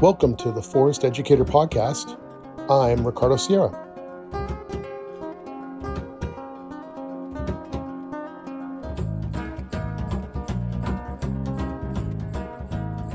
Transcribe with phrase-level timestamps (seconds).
[0.00, 2.18] Welcome to the Forest Educator Podcast.
[2.70, 3.68] I'm Ricardo Sierra.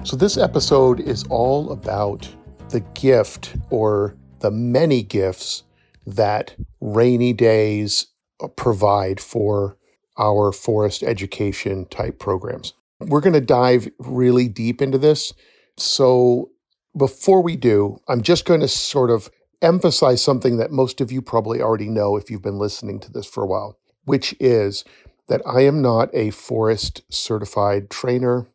[0.04, 2.29] So, this episode is all about
[2.70, 5.63] the gift or the many gifts
[6.05, 8.05] that rainy days
[8.57, 9.75] provide for
[10.20, 12.73] our forest education type programs.
[12.99, 15.34] We're going to dive really deep into this.
[15.77, 16.52] So,
[16.98, 19.30] before we do, I'm just going to sort of
[19.62, 23.26] emphasize something that most of you probably already know if you've been listening to this
[23.26, 24.84] for a while, which is
[25.27, 28.48] that I am not a forest certified trainer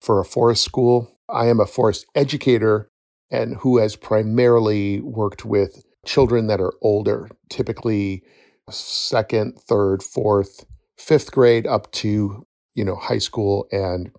[0.00, 1.10] for a forest school.
[1.28, 2.90] I am a forest educator
[3.30, 8.22] and who has primarily worked with children that are older, typically
[8.70, 10.64] second, third, fourth,
[10.96, 14.10] fifth grade up to, you know, high school and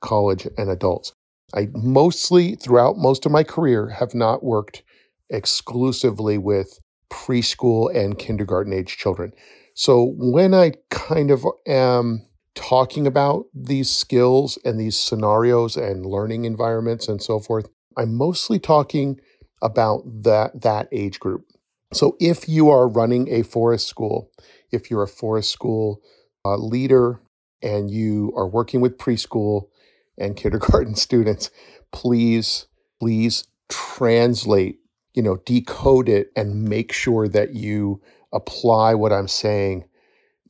[0.00, 1.12] college and adults.
[1.54, 4.82] I mostly, throughout most of my career, have not worked
[5.30, 6.78] exclusively with
[7.10, 9.32] preschool and kindergarten age children.
[9.74, 16.44] So when I kind of am talking about these skills and these scenarios and learning
[16.44, 19.20] environments and so forth, I'm mostly talking
[19.62, 21.44] about that that age group.
[21.92, 24.30] So if you are running a forest school,
[24.70, 26.00] if you're a forest school
[26.44, 27.20] uh, leader
[27.62, 29.68] and you are working with preschool
[30.18, 31.50] and kindergarten students,
[31.92, 32.66] please,
[33.00, 34.78] please translate,
[35.14, 38.00] you know, decode it and make sure that you
[38.32, 39.84] apply what I'm saying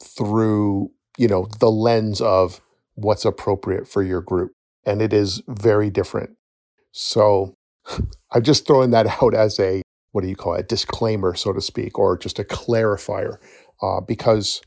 [0.03, 2.61] through, you know, the lens of
[2.95, 4.53] what's appropriate for your group.
[4.85, 6.31] And it is very different.
[6.93, 7.55] So
[8.33, 9.83] I'm just throwing that out as a,
[10.13, 13.39] what do you call it, a disclaimer, so to speak, or just a clarifier,
[13.83, 14.61] uh, because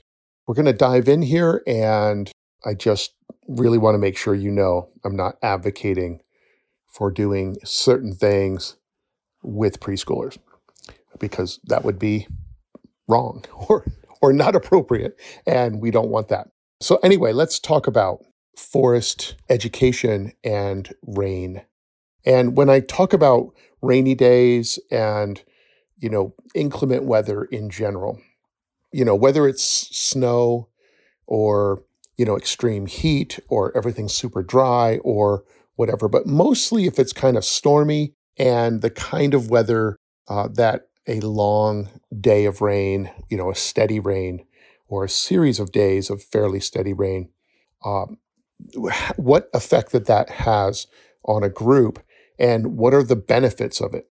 [0.48, 2.32] we're going to dive in here and
[2.66, 3.14] I just
[3.48, 6.22] really want to make sure you know I'm not advocating
[6.88, 8.78] for doing certain things
[9.44, 10.38] with preschoolers
[11.20, 12.28] because that would be
[13.08, 13.86] wrong or
[14.22, 16.48] or not appropriate and we don't want that.
[16.82, 18.24] So anyway, let's talk about
[18.58, 21.62] forest education and rain.
[22.26, 25.44] And when I talk about rainy days and
[25.98, 28.20] you know inclement weather in general,
[28.92, 30.70] you know whether it's snow
[31.28, 31.84] or
[32.18, 35.44] you know, extreme heat or everything's super dry or
[35.76, 36.08] whatever.
[36.08, 41.20] But mostly if it's kind of stormy and the kind of weather uh, that a
[41.20, 41.90] long
[42.20, 44.46] day of rain, you know, a steady rain
[44.88, 47.30] or a series of days of fairly steady rain,
[47.84, 48.18] um,
[49.18, 50.88] what effect that that has
[51.26, 52.02] on a group
[52.40, 54.10] and what are the benefits of it.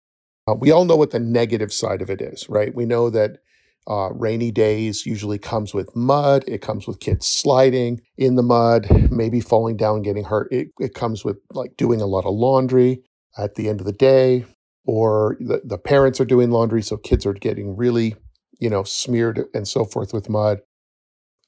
[0.47, 2.73] Uh, we all know what the negative side of it is, right?
[2.73, 3.39] We know that
[3.87, 6.43] uh, rainy days usually comes with mud.
[6.47, 10.51] It comes with kids sliding in the mud, maybe falling down, getting hurt.
[10.51, 13.01] It, it comes with like doing a lot of laundry
[13.37, 14.45] at the end of the day,
[14.85, 18.15] or the, the parents are doing laundry, so kids are getting really,
[18.59, 20.59] you know, smeared and so forth with mud.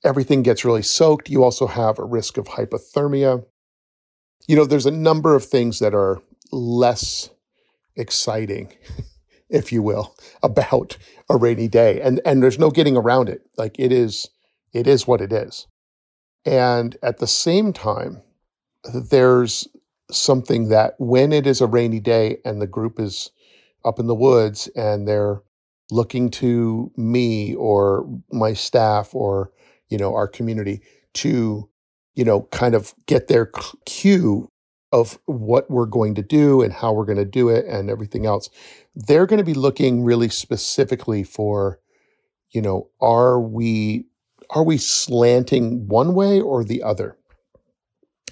[0.06, 1.30] Everything gets really soaked.
[1.30, 3.44] You also have a risk of hypothermia.
[4.48, 7.30] You know, there's a number of things that are less
[7.98, 8.74] exciting
[9.50, 10.98] if you will, about
[11.30, 12.02] a rainy day.
[12.02, 13.42] And and there's no getting around it.
[13.58, 14.30] Like it is
[14.74, 15.68] it is what it is.
[16.46, 18.22] And at the same time,
[18.94, 19.68] there's
[20.12, 23.32] something that when it is a rainy day and the group is
[23.86, 25.42] up in the woods and they're
[25.92, 29.52] looking to me or my staff or
[29.90, 30.82] you know our community
[31.14, 31.68] to
[32.16, 33.52] you know kind of get their
[33.86, 34.48] cue
[34.92, 38.26] of what we're going to do and how we're going to do it and everything
[38.26, 38.50] else
[38.96, 41.80] they're going to be looking really specifically for
[42.52, 44.06] you know are we
[44.50, 47.18] are we slanting one way or the other?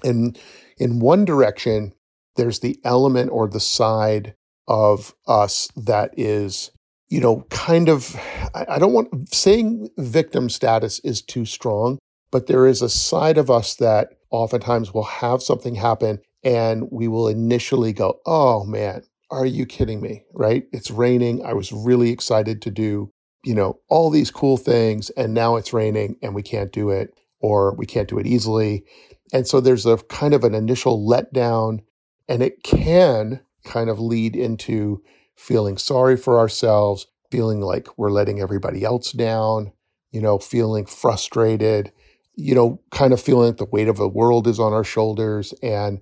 [0.04, 0.38] And
[0.78, 1.92] in one direction
[2.36, 4.34] there's the element or the side
[4.68, 6.70] of us that is
[7.08, 8.14] you know kind of
[8.54, 11.98] i don't want saying victim status is too strong
[12.30, 17.08] but there is a side of us that oftentimes will have something happen and we
[17.08, 20.24] will initially go oh man are you kidding me?
[20.32, 20.64] Right?
[20.72, 21.44] It's raining.
[21.44, 23.12] I was really excited to do,
[23.44, 25.10] you know, all these cool things.
[25.10, 28.84] And now it's raining and we can't do it or we can't do it easily.
[29.32, 31.80] And so there's a kind of an initial letdown
[32.28, 35.02] and it can kind of lead into
[35.36, 39.72] feeling sorry for ourselves, feeling like we're letting everybody else down,
[40.10, 41.92] you know, feeling frustrated,
[42.34, 45.52] you know, kind of feeling like the weight of the world is on our shoulders
[45.62, 46.00] and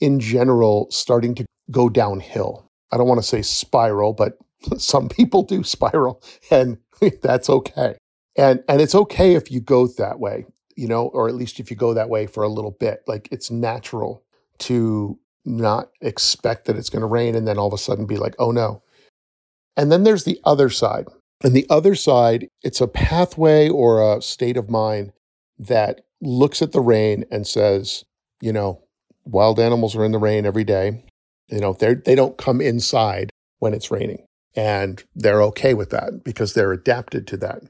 [0.00, 4.38] in general starting to go downhill I don't want to say spiral, but
[4.78, 6.78] some people do spiral and
[7.22, 7.96] that's okay.
[8.36, 10.46] And and it's okay if you go that way,
[10.76, 13.00] you know, or at least if you go that way for a little bit.
[13.06, 14.22] Like it's natural
[14.58, 18.16] to not expect that it's going to rain and then all of a sudden be
[18.16, 18.82] like, oh no.
[19.76, 21.06] And then there's the other side.
[21.44, 25.12] And the other side, it's a pathway or a state of mind
[25.58, 28.04] that looks at the rain and says,
[28.40, 28.85] you know,
[29.26, 31.04] wild animals are in the rain every day.
[31.48, 34.24] You know, they they don't come inside when it's raining.
[34.54, 37.62] And they're okay with that because they're adapted to that.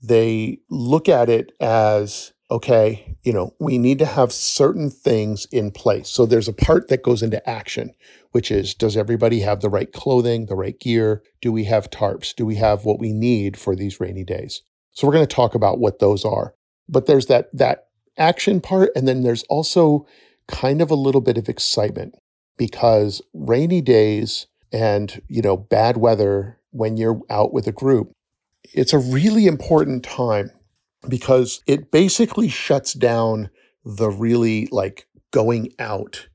[0.00, 5.70] They look at it as okay, you know, we need to have certain things in
[5.70, 6.08] place.
[6.08, 7.92] So there's a part that goes into action,
[8.32, 11.22] which is does everybody have the right clothing, the right gear?
[11.40, 12.34] Do we have tarps?
[12.34, 14.62] Do we have what we need for these rainy days?
[14.92, 16.54] So we're going to talk about what those are.
[16.88, 17.86] But there's that that
[18.18, 20.06] action part and then there's also
[20.50, 22.14] kind of a little bit of excitement
[22.58, 28.12] because rainy days and, you know, bad weather when you're out with a group,
[28.74, 30.50] it's a really important time
[31.08, 33.50] because it basically shuts down
[33.84, 36.28] the really like going out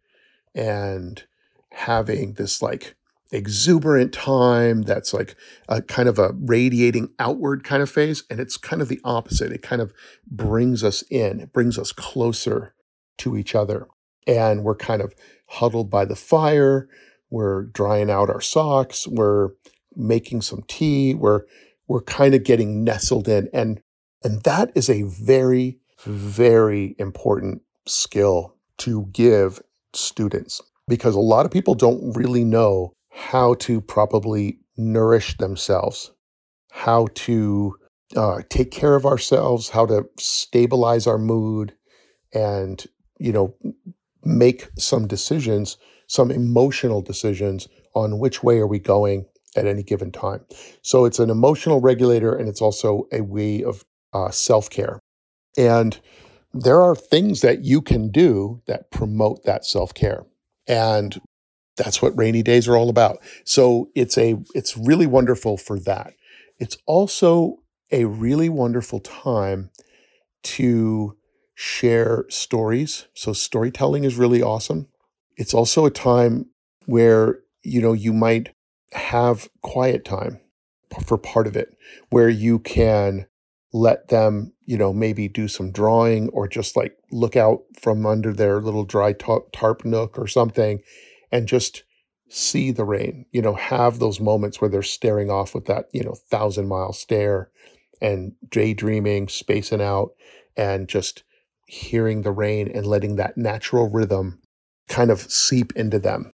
[0.56, 1.24] and
[1.72, 2.96] having this like
[3.32, 5.36] exuberant time that's like
[5.68, 9.52] a kind of a radiating outward kind of phase and it's kind of the opposite.
[9.52, 9.94] It kind of
[10.26, 11.40] brings us in.
[11.40, 12.74] It brings us closer
[13.18, 13.88] to each other
[14.28, 15.14] and we're kind of
[15.48, 16.88] huddled by the fire
[17.30, 19.50] we're drying out our socks we're
[19.96, 21.42] making some tea we're
[21.88, 23.82] we're kind of getting nestled in and
[24.26, 29.62] and that is a very, very important skill to give
[29.94, 36.12] students because a lot of people don't really know how to properly nourish themselves,
[36.72, 37.76] how to
[38.16, 41.76] uh, take care of ourselves, how to stabilize our mood,
[42.34, 42.84] and
[43.20, 43.56] you know
[44.26, 45.78] make some decisions,
[46.08, 49.26] some emotional decisions on which way are we going
[49.56, 50.46] at any given time.
[50.82, 53.84] So it's an emotional regulator, and it's also a way of
[54.14, 55.00] uh, self care.
[55.58, 56.00] And
[56.54, 60.26] there are things that you can do that promote that self care.
[60.68, 61.22] And
[61.78, 63.20] that's what rainy days are all about.
[63.44, 66.14] So it's a it's really wonderful for that.
[66.60, 67.58] It's also
[67.92, 69.70] a really wonderful time
[70.44, 71.18] to
[71.56, 73.08] share stories.
[73.14, 74.88] So storytelling is really awesome.
[75.38, 76.48] It's also a time
[76.86, 78.54] where you know you might
[78.94, 80.40] have quiet time
[81.06, 81.76] for part of it
[82.10, 83.26] where you can
[83.74, 88.32] let them, you know, maybe do some drawing or just like look out from under
[88.32, 90.80] their little dry tarp nook or something
[91.30, 91.84] and just
[92.30, 96.02] see the rain, you know, have those moments where they're staring off with that, you
[96.02, 97.50] know, thousand mile stare
[98.02, 100.12] and daydreaming, spacing out,
[100.56, 101.25] and just
[101.66, 104.40] hearing the rain and letting that natural rhythm
[104.88, 106.32] kind of seep into them.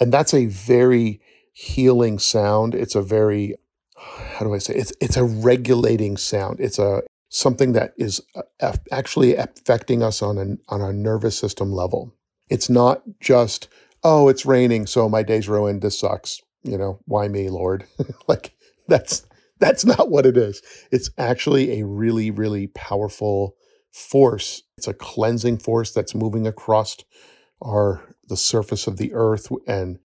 [0.00, 1.20] And that's a very
[1.52, 2.74] healing sound.
[2.74, 3.54] It's a very
[3.96, 6.60] how do I say it's it's a regulating sound.
[6.60, 8.20] It's a something that is
[8.60, 12.12] uh, actually affecting us on an on a nervous system level.
[12.50, 13.68] It's not just
[14.02, 15.82] oh it's raining so my day's ruined.
[15.82, 16.40] This sucks.
[16.64, 17.86] You know why me, Lord?
[18.28, 18.54] like
[18.88, 19.24] that's
[19.60, 20.60] that's not what it is.
[20.90, 23.56] It's actually a really really powerful
[23.94, 24.64] force.
[24.76, 26.96] It's a cleansing force that's moving across
[27.62, 29.98] our the surface of the earth and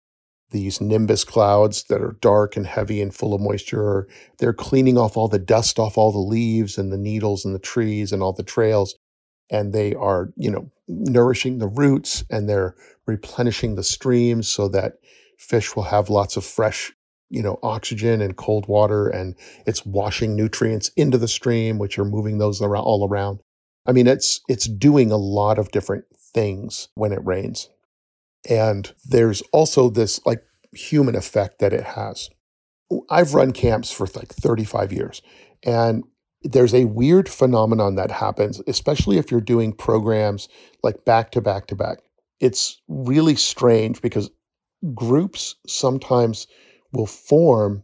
[0.52, 4.08] these nimbus clouds that are dark and heavy and full of moisture.
[4.38, 7.60] They're cleaning off all the dust off all the leaves and the needles and the
[7.60, 8.96] trees and all the trails.
[9.50, 12.76] And they are, you know, nourishing the roots and they're
[13.08, 14.94] replenishing the streams so that
[15.40, 16.92] fish will have lots of fresh,
[17.30, 19.08] you know, oxygen and cold water.
[19.08, 19.36] And
[19.66, 23.40] it's washing nutrients into the stream, which are moving those around all around.
[23.90, 27.70] I mean, it's it's doing a lot of different things when it rains.
[28.48, 32.30] And there's also this like human effect that it has.
[33.10, 35.24] I've run camps for like 35 years,
[35.66, 36.04] and
[36.44, 40.50] there's a weird phenomenon that happens, especially if you're doing programs
[40.84, 41.98] like back to back to back.
[42.40, 44.30] It's really strange because
[44.94, 46.46] groups sometimes
[46.94, 47.82] will form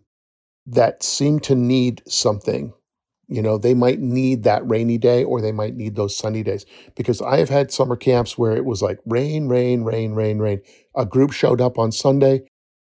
[0.68, 2.74] that seem to need something
[3.28, 6.66] you know, they might need that rainy day or they might need those sunny days
[6.96, 10.62] because I have had summer camps where it was like rain, rain, rain, rain, rain.
[10.96, 12.44] A group showed up on Sunday,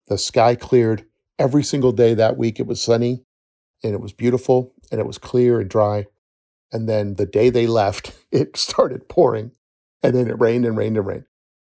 [0.07, 1.05] the sky cleared
[1.37, 2.59] every single day that week.
[2.59, 3.23] It was sunny
[3.83, 6.07] and it was beautiful and it was clear and dry.
[6.71, 9.51] And then the day they left, it started pouring
[10.01, 11.25] and then it rained and rained and rained.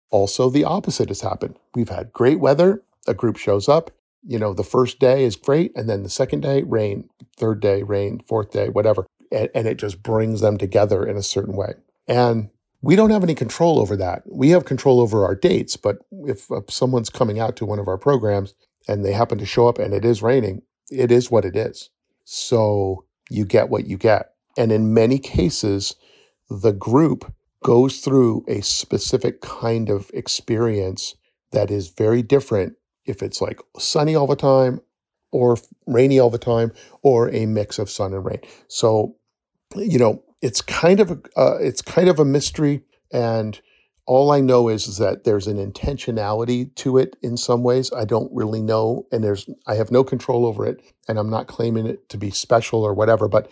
[0.10, 1.58] Also, the opposite has happened.
[1.76, 2.84] We've had great weather.
[3.08, 3.92] A group shows up,
[4.28, 7.82] you know, the first day is great, and then the second day, rain, third day,
[7.84, 9.08] rain, fourth day, whatever.
[9.32, 11.74] And, and, it just brings them together in a certain way.
[12.08, 12.50] And
[12.82, 14.24] we don't have any control over that.
[14.26, 17.98] We have control over our dates, but if someone's coming out to one of our
[17.98, 18.54] programs
[18.88, 21.90] and they happen to show up and it is raining, it is what it is.
[22.24, 24.34] So you get what you get.
[24.58, 25.96] And in many cases,
[26.50, 31.16] the group goes through a specific kind of experience
[31.52, 32.74] that is very different
[33.08, 34.82] if it's like sunny all the time
[35.32, 36.72] or rainy all the time
[37.02, 38.40] or a mix of sun and rain.
[38.68, 39.16] So,
[39.76, 43.60] you know, it's kind of a, uh, it's kind of a mystery and
[44.08, 47.92] all I know is, is that there's an intentionality to it in some ways.
[47.92, 51.48] I don't really know, and there's I have no control over it, and I'm not
[51.48, 53.28] claiming it to be special or whatever.
[53.28, 53.52] But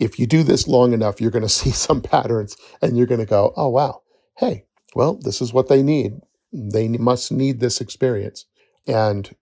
[0.00, 3.20] if you do this long enough, you're going to see some patterns, and you're going
[3.20, 4.02] to go, "Oh wow,
[4.38, 4.64] hey,
[4.96, 6.14] well, this is what they need.
[6.52, 8.46] They must need this experience."
[8.86, 9.34] And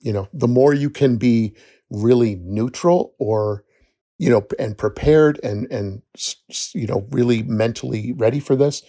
[0.00, 1.56] you know, the more you can be
[1.90, 3.64] really neutral or
[4.18, 6.02] you know and prepared and and
[6.74, 8.82] you know really mentally ready for this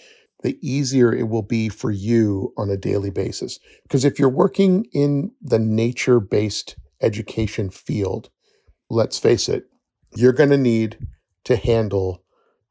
[0.43, 3.59] the easier it will be for you on a daily basis.
[3.83, 8.29] Because if you're working in the nature based education field,
[8.89, 9.65] let's face it,
[10.15, 10.97] you're going to need
[11.45, 12.23] to handle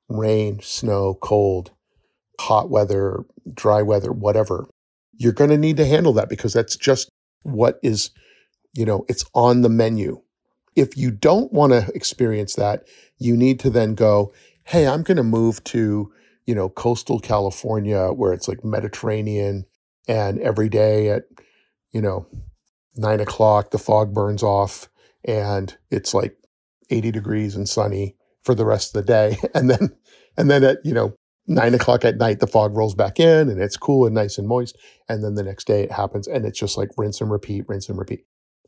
[0.09, 1.73] rain, snow, cold,
[2.41, 4.69] hot weather, dry weather, whatever.
[5.19, 7.11] You're going to need to handle that because that's just
[7.47, 8.11] what is,
[8.75, 10.21] you know, it's on the menu.
[10.75, 12.87] If you don't want to experience that,
[13.19, 14.33] you need to then go,
[14.65, 16.13] hey, I'm going to move to
[16.47, 19.67] you know, coastal California where it's like Mediterranean
[20.09, 21.25] and every day at,
[21.93, 22.27] you know,
[22.95, 24.89] nine o'clock, the fog burns off
[25.25, 26.37] and it's like
[26.89, 29.37] 80 degrees and sunny for the rest of the day.
[29.55, 29.97] And then,
[30.39, 31.15] and then at, you know,
[31.47, 34.49] nine o'clock at night, the fog rolls back in and it's cool and nice and
[34.49, 34.77] moist.
[35.09, 37.89] And then the next day it happens and it's just like rinse and repeat, rinse
[37.89, 38.25] and repeat.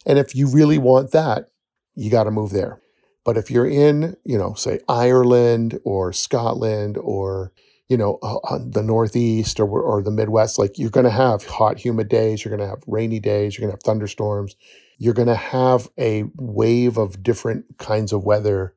[0.06, 1.48] And if you really want that,
[1.94, 2.80] you got to move there.
[3.24, 7.52] But if you're in, you know, say Ireland or Scotland or
[7.88, 11.78] you know, uh, the Northeast or, or the Midwest, like you're going to have hot,
[11.78, 14.56] humid days, you're going to have rainy days, you're going to have thunderstorms,
[14.98, 18.74] you're going to have a wave of different kinds of weather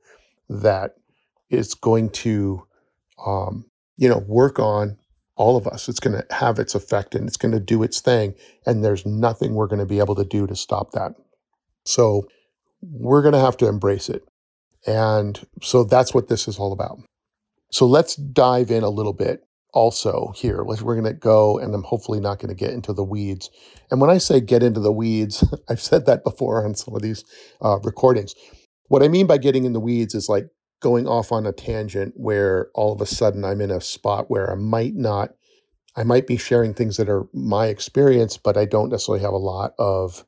[0.49, 0.95] that
[1.49, 2.65] is going to,
[3.25, 3.65] um,
[4.01, 4.97] you know, work on
[5.35, 5.87] all of us.
[5.87, 8.33] It's going to have its effect and it's going to do its thing.
[8.65, 11.13] And there's nothing we're going to be able to do to stop that.
[11.85, 12.27] So
[12.81, 14.23] we're going to have to embrace it.
[14.87, 16.97] And so that's what this is all about.
[17.71, 20.63] So let's dive in a little bit also here.
[20.63, 23.51] We're going to go, and I'm hopefully not going to get into the weeds.
[23.91, 27.03] And when I say get into the weeds, I've said that before on some of
[27.03, 27.23] these
[27.61, 28.33] uh, recordings.
[28.87, 30.47] What I mean by getting in the weeds is like
[30.81, 34.51] going off on a tangent where all of a sudden I'm in a spot where
[34.51, 35.31] I might not,
[35.95, 39.37] I might be sharing things that are my experience, but I don't necessarily have a
[39.37, 40.25] lot of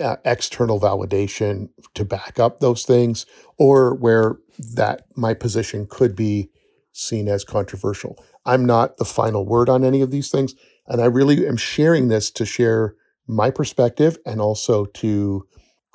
[0.00, 3.26] uh, external validation to back up those things,
[3.58, 4.36] or where
[4.74, 6.50] that my position could be
[6.92, 8.22] seen as controversial.
[8.44, 10.54] I'm not the final word on any of these things.
[10.86, 12.94] And I really am sharing this to share
[13.26, 15.46] my perspective and also to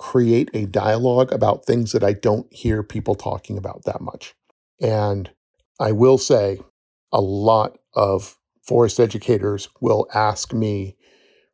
[0.01, 4.35] create a dialogue about things that I don't hear people talking about that much.
[4.81, 5.31] And
[5.79, 6.59] I will say
[7.13, 10.97] a lot of forest educators will ask me,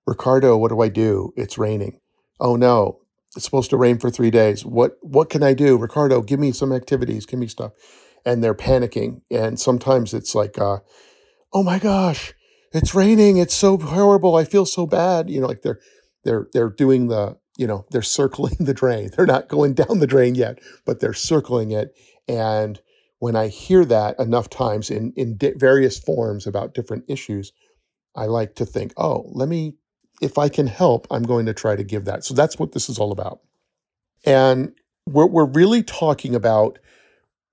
[0.08, 1.34] Ricardo, what do I do?
[1.38, 2.00] It's raining.
[2.40, 3.02] Oh no,
[3.36, 4.66] it's supposed to rain for three days.
[4.66, 5.78] What what can I do?
[5.78, 7.74] Ricardo, give me some activities, give me stuff
[8.28, 9.22] and they're panicking.
[9.32, 10.80] And sometimes it's like, uh,
[11.54, 12.34] oh my gosh,
[12.74, 13.38] it's raining.
[13.38, 14.36] It's so horrible.
[14.36, 15.30] I feel so bad.
[15.30, 15.80] You know, like they're
[16.26, 19.10] they're they're doing the you know they're circling the drain.
[19.16, 21.96] They're not going down the drain yet, but they're circling it.
[22.28, 22.80] And
[23.20, 27.52] when I hear that enough times in in di- various forms about different issues,
[28.16, 29.76] I like to think, oh, let me.
[30.20, 32.26] If I can help, I'm going to try to give that.
[32.26, 33.42] So that's what this is all about.
[34.26, 34.74] And
[35.06, 36.80] we're, we're really talking about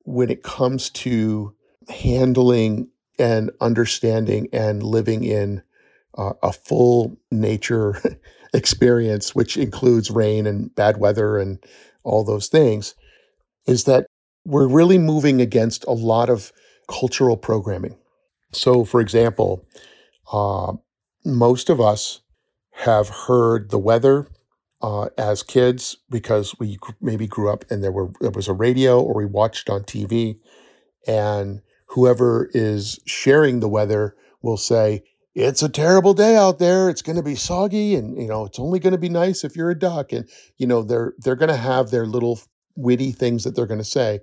[0.05, 1.55] when it comes to
[1.91, 5.63] handling and understanding and living in
[6.17, 8.01] uh, a full nature
[8.55, 11.63] experience, which includes rain and bad weather and
[12.05, 12.95] all those things,
[13.67, 14.07] is that
[14.47, 16.53] we're really moving against a lot of
[16.89, 17.97] cultural programming.
[18.53, 19.67] So, for example,
[20.33, 20.75] uh,
[21.25, 22.21] most of us
[22.73, 24.29] have heard the weather
[24.83, 29.01] uh, as kids because we maybe grew up and there were there was a radio
[29.01, 30.39] or we watched on TV,
[31.07, 35.03] and whoever is sharing the weather will say
[35.35, 36.89] it's a terrible day out there.
[36.89, 39.57] It's going to be soggy, and you know it's only going to be nice if
[39.57, 40.13] you're a duck.
[40.13, 42.41] And you know they're they're going to have their little
[42.77, 44.21] witty things that they're going to say,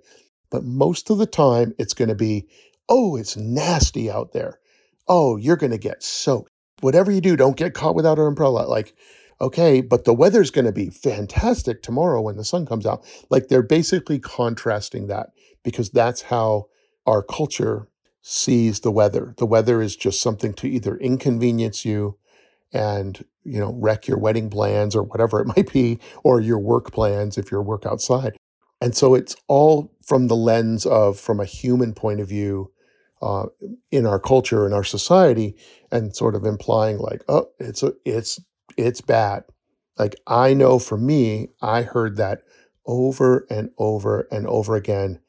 [0.49, 2.47] but most of the time it's going to be,
[2.89, 4.59] oh, it's nasty out there.
[5.07, 6.51] Oh, you're going to get soaked.
[6.81, 8.67] Whatever you do, don't get caught without an umbrella.
[8.67, 8.95] Like
[9.41, 13.03] okay, but the weather's going to be fantastic tomorrow when the sun comes out.
[13.29, 15.31] Like they're basically contrasting that
[15.63, 16.67] because that's how
[17.07, 17.87] our culture
[18.21, 19.33] sees the weather.
[19.37, 22.17] The weather is just something to either inconvenience you
[22.73, 26.91] and, you know, wreck your wedding plans or whatever it might be, or your work
[26.91, 28.37] plans if you're work outside.
[28.79, 32.71] And so it's all from the lens of, from a human point of view,
[33.21, 33.45] uh,
[33.91, 35.55] in our culture in our society
[35.91, 38.39] and sort of implying like oh it's a, it's
[38.77, 39.43] it's bad
[39.97, 42.41] like i know for me i heard that
[42.85, 45.19] over and over and over again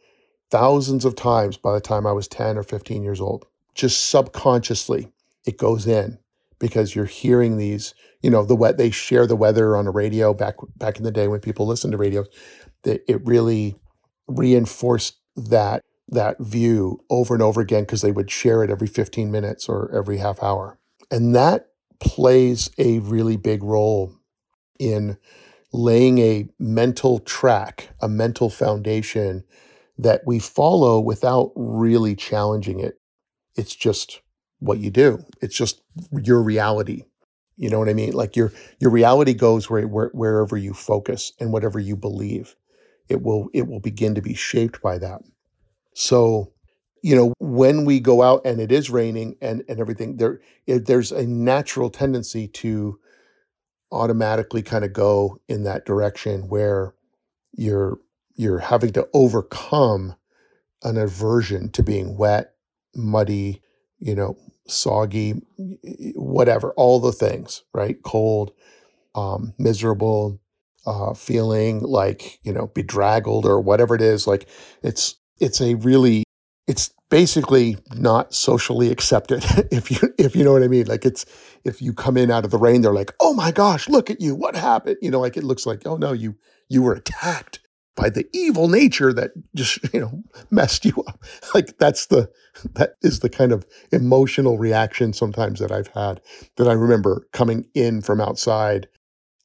[0.53, 5.09] thousands of times by the time i was 10 or 15 years old just subconsciously
[5.47, 6.19] it goes in
[6.59, 10.35] because you're hearing these you know the wet they share the weather on a radio
[10.35, 12.25] back back in the day when people listened to radio
[12.83, 13.77] that it really
[14.29, 19.31] reinforced that that view over and over again because they would share it every 15
[19.31, 20.79] minutes or every half hour.
[21.11, 21.69] And that
[22.01, 24.15] plays a really big role
[24.79, 25.17] in
[25.73, 29.45] laying a mental track, a mental foundation
[30.03, 33.01] that we follow without really challenging it.
[33.57, 34.21] It's just
[34.59, 35.25] what you do.
[35.41, 35.83] It's just
[36.23, 37.05] your reality.
[37.57, 38.13] You know what I mean?
[38.13, 42.57] Like your your reality goes where, where wherever you focus and whatever you believe.
[43.09, 45.23] It will it will begin to be shaped by that.
[45.95, 46.53] So,
[47.03, 50.87] you know, when we go out and it is raining and, and everything, there it,
[50.87, 52.99] there's a natural tendency to
[53.91, 56.95] automatically kind of go in that direction where
[57.53, 57.99] you're
[58.37, 60.17] you're having to overcome
[60.83, 62.55] an aversion to being wet,
[62.95, 63.63] muddy,
[63.99, 64.37] you know,
[64.67, 65.43] soggy,
[66.15, 68.03] whatever, all the things, right?
[68.03, 68.53] Cold,
[69.15, 70.41] um, miserable,
[70.87, 74.27] uh, feeling like you know bedraggled or whatever it is.
[74.27, 74.49] Like
[74.83, 76.25] it's it's a really
[76.67, 80.87] it's basically not socially accepted if you if you know what I mean.
[80.87, 81.25] Like it's
[81.65, 84.21] if you come in out of the rain, they're like, "Oh my gosh, look at
[84.21, 84.35] you!
[84.35, 86.37] What happened?" You know, like it looks like, "Oh no, you
[86.69, 87.61] you were attacked
[87.97, 91.21] by the evil nature that just you know messed you up."
[91.55, 92.31] Like that's the
[92.75, 96.21] that is the kind of emotional reaction sometimes that I've had
[96.57, 98.89] that I remember coming in from outside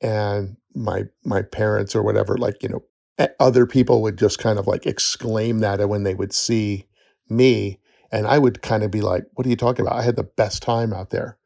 [0.02, 2.84] and my my parents or whatever like you know
[3.40, 6.86] other people would just kind of like exclaim that when they would see
[7.30, 7.80] me.
[8.12, 9.98] And I would kind of be like, what are you talking about?
[9.98, 11.38] I had the best time out there.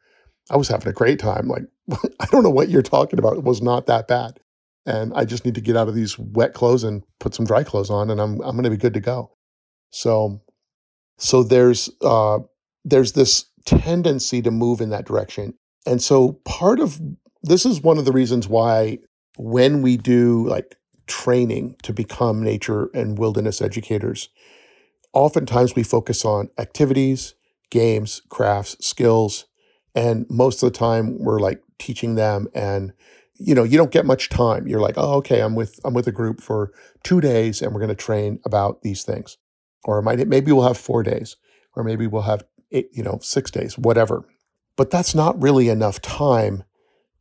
[0.50, 1.48] I was having a great time.
[1.48, 1.64] Like,
[2.20, 3.38] I don't know what you're talking about.
[3.38, 4.40] It was not that bad.
[4.86, 7.64] And I just need to get out of these wet clothes and put some dry
[7.64, 9.32] clothes on and I'm I'm gonna be good to go.
[9.92, 10.42] So
[11.18, 12.40] so there's uh
[12.84, 15.54] there's this tendency to move in that direction.
[15.86, 17.00] And so part of
[17.44, 19.00] this is one of the reasons why
[19.38, 20.76] when we do like
[21.08, 24.30] training to become nature and wilderness educators,
[25.14, 27.36] oftentimes we focus on activities,
[27.70, 29.46] games, crafts, skills,
[29.96, 32.94] and most of the time we're like teaching them and
[33.44, 34.68] you know you don't get much time.
[34.68, 36.72] You're like oh okay i'm with i'm with a group for
[37.04, 39.38] two days and we're going to train about these things.
[39.84, 41.38] Or might maybe we'll have four days
[41.76, 44.26] or maybe we'll have eight you know six days whatever.
[44.76, 46.64] But that's not really enough time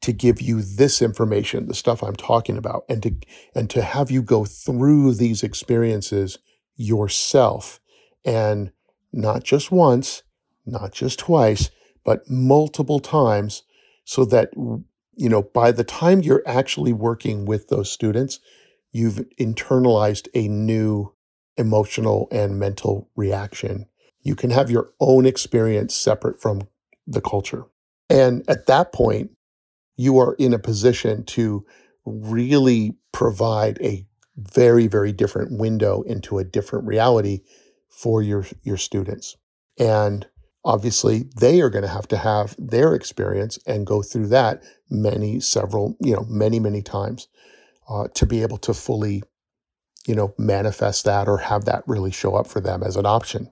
[0.02, 3.14] to give you this information, the stuff I'm talking about, and to
[3.54, 6.38] and to have you go through these experiences
[6.76, 7.80] yourself
[8.24, 8.72] and
[9.12, 10.22] not just once,
[10.64, 11.70] not just twice,
[12.04, 13.62] but multiple times
[14.04, 14.50] so that
[15.14, 18.40] you know by the time you're actually working with those students,
[18.92, 21.12] you've internalized a new
[21.56, 23.86] emotional and mental reaction.
[24.22, 26.62] You can have your own experience separate from
[27.06, 27.64] the culture.
[28.08, 29.30] And at that point,
[29.96, 31.64] you are in a position to
[32.04, 37.40] really provide a very very different window into a different reality
[37.88, 39.36] for your your students
[39.78, 40.26] and
[40.64, 45.40] obviously they are going to have to have their experience and go through that many
[45.40, 47.28] several you know many many times
[47.88, 49.22] uh, to be able to fully
[50.06, 53.50] you know manifest that or have that really show up for them as an option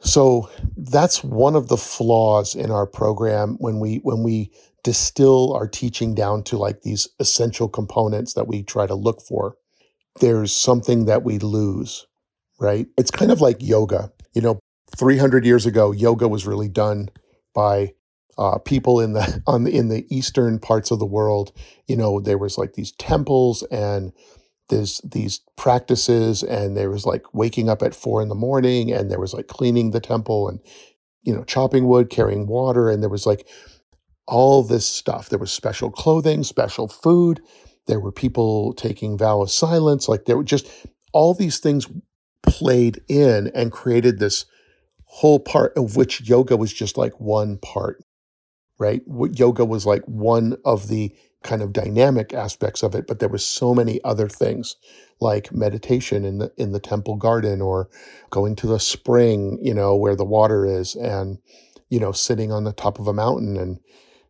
[0.00, 4.50] so that's one of the flaws in our program when we when we
[4.82, 9.56] distill our teaching down to like these essential components that we try to look for,
[10.20, 12.06] there's something that we lose,
[12.58, 12.86] right?
[12.98, 14.10] It's kind of like yoga.
[14.34, 14.58] You know,
[14.96, 17.08] 300 years ago, yoga was really done
[17.54, 17.94] by
[18.38, 21.52] uh, people in the on the, in the eastern parts of the world.
[21.86, 24.12] You know, there was like these temples and
[24.68, 29.10] there's these practices, and there was like waking up at four in the morning, and
[29.10, 30.60] there was like cleaning the temple and
[31.22, 33.46] you know chopping wood, carrying water, and there was like
[34.26, 35.28] all this stuff.
[35.28, 37.40] There was special clothing, special food.
[37.86, 40.08] There were people taking vow of silence.
[40.08, 40.68] Like there were just
[41.12, 41.86] all these things
[42.42, 44.46] played in and created this
[45.12, 48.02] whole part of which yoga was just like one part,
[48.78, 49.02] right?
[49.34, 53.44] Yoga was like one of the kind of dynamic aspects of it, but there was
[53.44, 54.74] so many other things
[55.20, 57.90] like meditation in the in the temple garden or
[58.30, 61.38] going to the spring, you know, where the water is and
[61.90, 63.78] you know, sitting on the top of a mountain and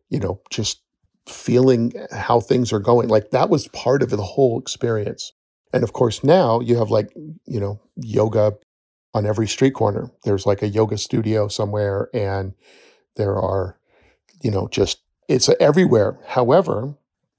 [0.09, 0.81] you know, just
[1.27, 3.07] feeling how things are going.
[3.07, 5.31] Like that was part of the whole experience.
[5.73, 8.53] And of course, now you have like, you know, yoga
[9.13, 10.09] on every street corner.
[10.23, 12.53] There's like a yoga studio somewhere, and
[13.15, 13.77] there are,
[14.41, 16.19] you know, just it's everywhere.
[16.27, 16.95] However,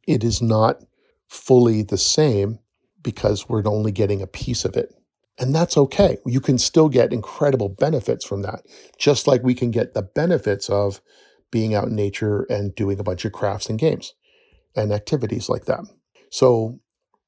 [0.06, 0.82] it is not
[1.28, 2.58] fully the same
[3.02, 4.94] because we're only getting a piece of it.
[5.38, 6.18] And that's okay.
[6.24, 8.62] You can still get incredible benefits from that,
[8.98, 11.00] just like we can get the benefits of
[11.50, 14.14] being out in nature and doing a bunch of crafts and games
[14.76, 15.80] and activities like that.
[16.30, 16.78] So,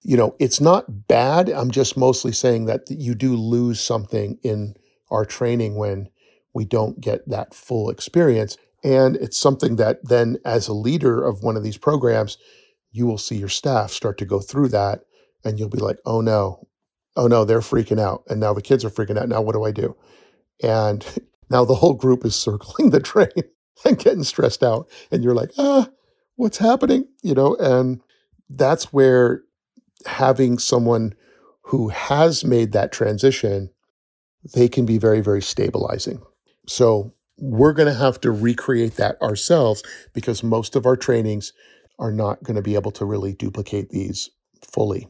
[0.07, 1.49] you know, it's not bad.
[1.49, 4.77] I'm just mostly saying that you do lose something in
[5.11, 6.09] our training when
[6.55, 8.57] we don't get that full experience.
[8.85, 12.39] And it's something that then, as a leader of one of these programs,
[12.93, 15.01] you will see your staff start to go through that
[15.45, 16.69] and you'll be like, oh no,
[17.17, 18.23] oh no, they're freaking out.
[18.29, 19.29] And now the kids are freaking out.
[19.29, 19.97] Now what do I do?
[20.63, 21.05] And
[21.51, 23.29] now the whole group is circling the train
[23.85, 24.89] and getting stressed out.
[25.11, 25.89] And you're like, ah,
[26.37, 27.09] what's happening?
[27.25, 28.01] You know, and
[28.49, 29.43] that's where
[30.05, 31.15] having someone
[31.63, 33.71] who has made that transition,
[34.55, 36.23] they can be very, very stabilizing.
[36.67, 39.83] So we're going to have to recreate that ourselves
[40.13, 41.53] because most of our trainings
[41.99, 44.31] are not going to be able to really duplicate these
[44.63, 45.09] fully.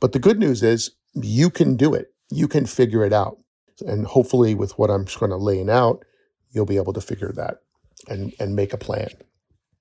[0.00, 2.12] But the good news is you can do it.
[2.30, 3.38] You can figure it out.
[3.86, 6.04] And hopefully with what I'm going to laying out,
[6.50, 7.58] you'll be able to figure that
[8.08, 9.10] and, and make a plan.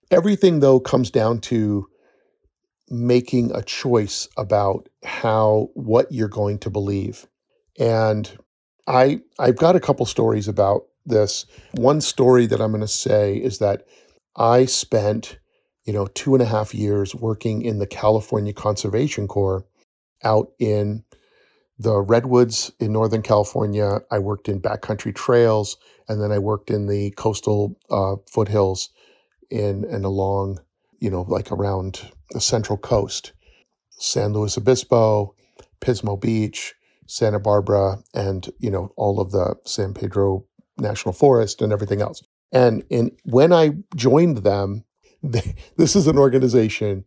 [0.09, 1.87] Everything though comes down to
[2.91, 7.27] making a choice about how what you're going to believe.
[7.79, 8.29] And
[8.87, 11.45] I I've got a couple stories about this.
[11.73, 13.85] One story that I'm going to say is that
[14.35, 15.39] I spent,
[15.85, 19.65] you know, two and a half years working in the California Conservation Corps
[20.23, 21.03] out in
[21.79, 24.01] the redwoods in Northern California.
[24.11, 25.77] I worked in backcountry trails,
[26.07, 28.89] and then I worked in the coastal uh, foothills
[29.49, 30.59] in and along,
[31.01, 33.33] you know, like around the central coast,
[33.91, 35.35] San Luis Obispo,
[35.81, 36.75] Pismo Beach,
[37.07, 40.45] Santa Barbara, and you know all of the San Pedro
[40.79, 42.23] National Forest and everything else.
[42.53, 44.85] And in when I joined them,
[45.23, 47.05] they, this is an organization,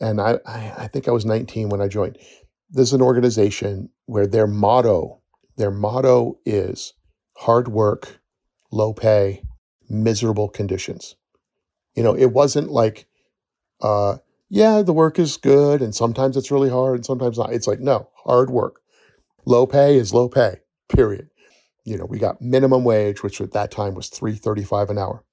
[0.00, 2.18] and I, I I think I was 19 when I joined
[2.70, 5.22] This is an organization where their motto,
[5.56, 6.94] their motto is
[7.38, 8.20] hard work,
[8.72, 9.42] low pay,
[9.88, 11.16] miserable conditions.
[11.96, 13.06] You know, it wasn't like,
[13.82, 17.52] uh, yeah, the work is good and sometimes it's really hard and sometimes not.
[17.52, 18.80] It's like, no, hard work.
[19.46, 20.56] Low pay is low pay,
[20.88, 21.28] period.
[21.84, 25.24] You know, we got minimum wage, which at that time was 335 an hour.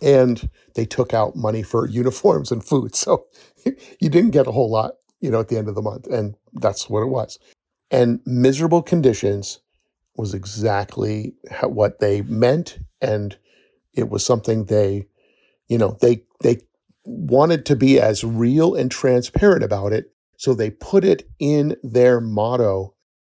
[0.00, 2.94] And they took out money for uniforms and food.
[2.94, 3.26] So
[3.64, 6.06] you didn't get a whole lot you know, at the end of the month.
[6.06, 7.38] And that's what it was.
[7.90, 9.60] And miserable conditions
[10.16, 12.78] was exactly what they meant.
[13.00, 13.36] And
[13.94, 15.06] it was something they,
[15.68, 16.58] you know, they, they
[17.08, 20.12] wanted to be as real and transparent about it.
[20.36, 22.94] So they put it in their motto,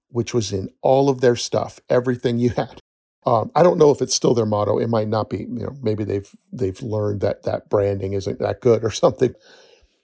[0.09, 2.81] which was in all of their stuff, everything you had.
[3.27, 4.79] Um, I don't know if it's still their motto.
[4.79, 5.39] It might not be.
[5.39, 9.35] You know, maybe they've they've learned that that branding isn't that good or something.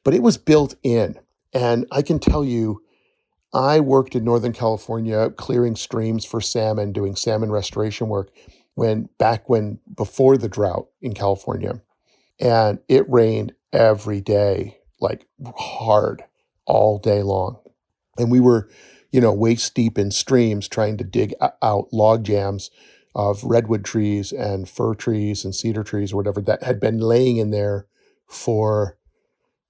[0.05, 1.19] But it was built in,
[1.55, 2.83] and I can tell you,
[3.55, 8.31] I worked in Northern California clearing streams for salmon, doing salmon restoration work
[8.75, 11.81] when back when before the drought in California.
[12.41, 16.25] And it rained every day, like hard
[16.67, 17.59] all day long.
[18.19, 18.69] And we were,
[19.13, 22.71] you know, waist deep in streams trying to dig out log jams
[23.15, 27.37] of redwood trees and fir trees and cedar trees or whatever that had been laying
[27.37, 27.87] in there
[28.27, 28.99] for,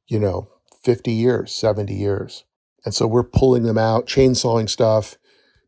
[0.07, 0.49] you know,
[0.83, 2.45] 50 years, 70 years.
[2.85, 5.17] And so we're pulling them out, chainsawing stuff,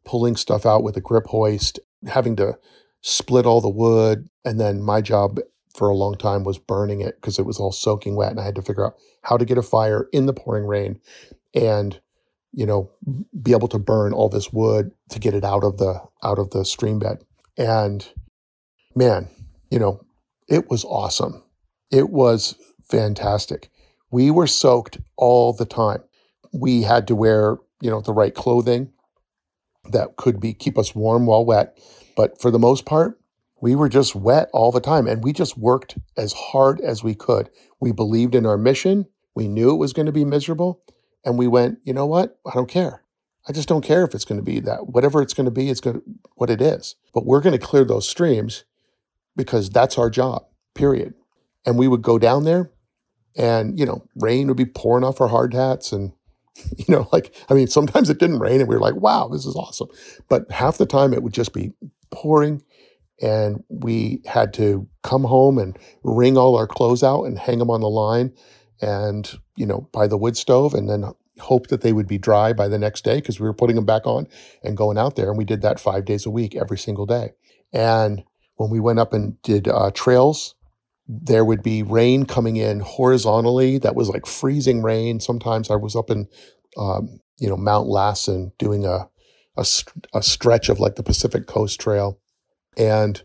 [0.04, 2.58] pulling stuff out with a grip hoist, having to
[3.00, 4.28] split all the wood.
[4.44, 5.38] And then my job
[5.76, 8.30] for a long time was burning it because it was all soaking wet.
[8.30, 11.00] And I had to figure out how to get a fire in the pouring rain
[11.54, 12.00] and,
[12.52, 12.90] you know,
[13.42, 16.50] be able to burn all this wood to get it out of the out of
[16.50, 17.24] the stream bed.
[17.58, 18.06] And
[18.94, 19.28] man,
[19.70, 20.04] you know,
[20.48, 21.42] it was awesome.
[21.90, 22.56] It was
[22.90, 23.70] fantastic
[24.10, 26.02] we were soaked all the time.
[26.52, 28.92] We had to wear, you know, the right clothing
[29.90, 31.78] that could be keep us warm while wet,
[32.16, 33.20] but for the most part,
[33.60, 37.14] we were just wet all the time and we just worked as hard as we
[37.14, 37.50] could.
[37.80, 39.06] We believed in our mission.
[39.34, 40.82] We knew it was going to be miserable
[41.24, 42.38] and we went, you know what?
[42.46, 43.02] I don't care.
[43.48, 44.88] I just don't care if it's going to be that.
[44.88, 46.02] Whatever it's going to be, it's going to
[46.34, 46.96] what it is.
[47.14, 48.64] But we're going to clear those streams
[49.36, 50.44] because that's our job.
[50.74, 51.14] Period.
[51.64, 52.70] And we would go down there
[53.36, 56.12] and you know rain would be pouring off our hard hats and
[56.76, 59.44] you know like i mean sometimes it didn't rain and we were like wow this
[59.44, 59.88] is awesome
[60.28, 61.72] but half the time it would just be
[62.10, 62.62] pouring
[63.22, 67.70] and we had to come home and wring all our clothes out and hang them
[67.70, 68.32] on the line
[68.82, 71.04] and you know by the wood stove and then
[71.38, 73.84] hope that they would be dry by the next day because we were putting them
[73.84, 74.26] back on
[74.62, 75.28] and going out there.
[75.28, 77.32] And we did that five days a week, every single day.
[77.72, 78.24] And
[78.56, 80.54] when we went up and did uh, trails,
[81.08, 83.78] there would be rain coming in horizontally.
[83.78, 85.20] That was like freezing rain.
[85.20, 86.26] Sometimes I was up in,
[86.78, 89.08] um, you know, Mount Lassen doing a,
[89.56, 89.66] a,
[90.14, 92.18] a stretch of like the Pacific Coast Trail.
[92.76, 93.20] And,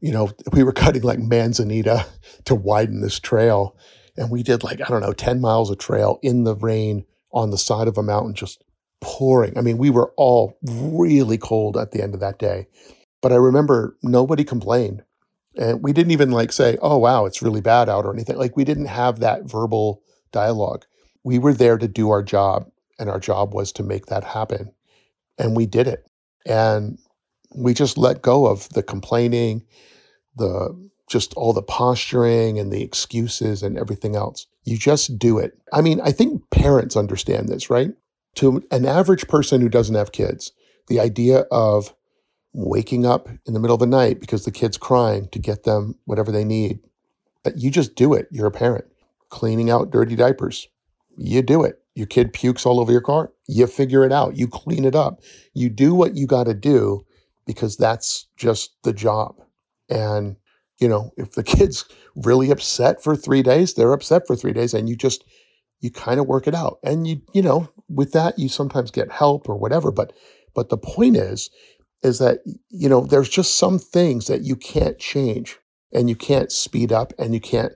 [0.00, 2.06] you know, we were cutting like manzanita
[2.44, 3.76] to widen this trail.
[4.16, 7.50] And we did like, I don't know, 10 miles of trail in the rain on
[7.50, 8.62] the side of a mountain, just
[9.00, 9.56] pouring.
[9.56, 12.66] I mean, we were all really cold at the end of that day.
[13.20, 15.02] But I remember nobody complained.
[15.56, 18.36] And we didn't even like say, oh, wow, it's really bad out or anything.
[18.36, 20.84] Like we didn't have that verbal dialogue.
[21.24, 24.72] We were there to do our job, and our job was to make that happen.
[25.36, 26.06] And we did it.
[26.46, 26.98] And
[27.54, 29.64] we just let go of the complaining,
[30.36, 34.46] the just all the posturing and the excuses and everything else.
[34.64, 35.58] You just do it.
[35.72, 37.90] I mean, I think parents understand this, right?
[38.36, 40.52] To an average person who doesn't have kids,
[40.88, 41.94] the idea of
[42.52, 45.94] waking up in the middle of the night because the kid's crying to get them
[46.04, 46.80] whatever they need,
[47.46, 48.28] uh, you just do it.
[48.30, 48.84] You're a parent.
[49.30, 50.68] Cleaning out dirty diapers,
[51.16, 51.80] you do it.
[51.94, 54.36] Your kid pukes all over your car, you figure it out.
[54.36, 55.20] You clean it up.
[55.52, 57.04] You do what you got to do
[57.48, 59.34] because that's just the job.
[59.88, 60.36] And
[60.78, 64.74] you know, if the kid's really upset for three days, they're upset for three days,
[64.74, 65.24] and you just
[65.80, 66.78] you kind of work it out.
[66.84, 69.90] And you you know, with that, you sometimes get help or whatever.
[69.90, 70.12] But
[70.54, 71.50] but the point is,
[72.04, 75.58] is that you know, there's just some things that you can't change,
[75.92, 77.72] and you can't speed up, and you can't,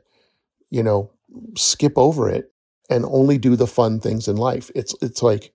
[0.70, 1.11] you know,
[1.56, 2.52] skip over it,
[2.90, 4.70] and only do the fun things in life.
[4.74, 5.54] It's it's like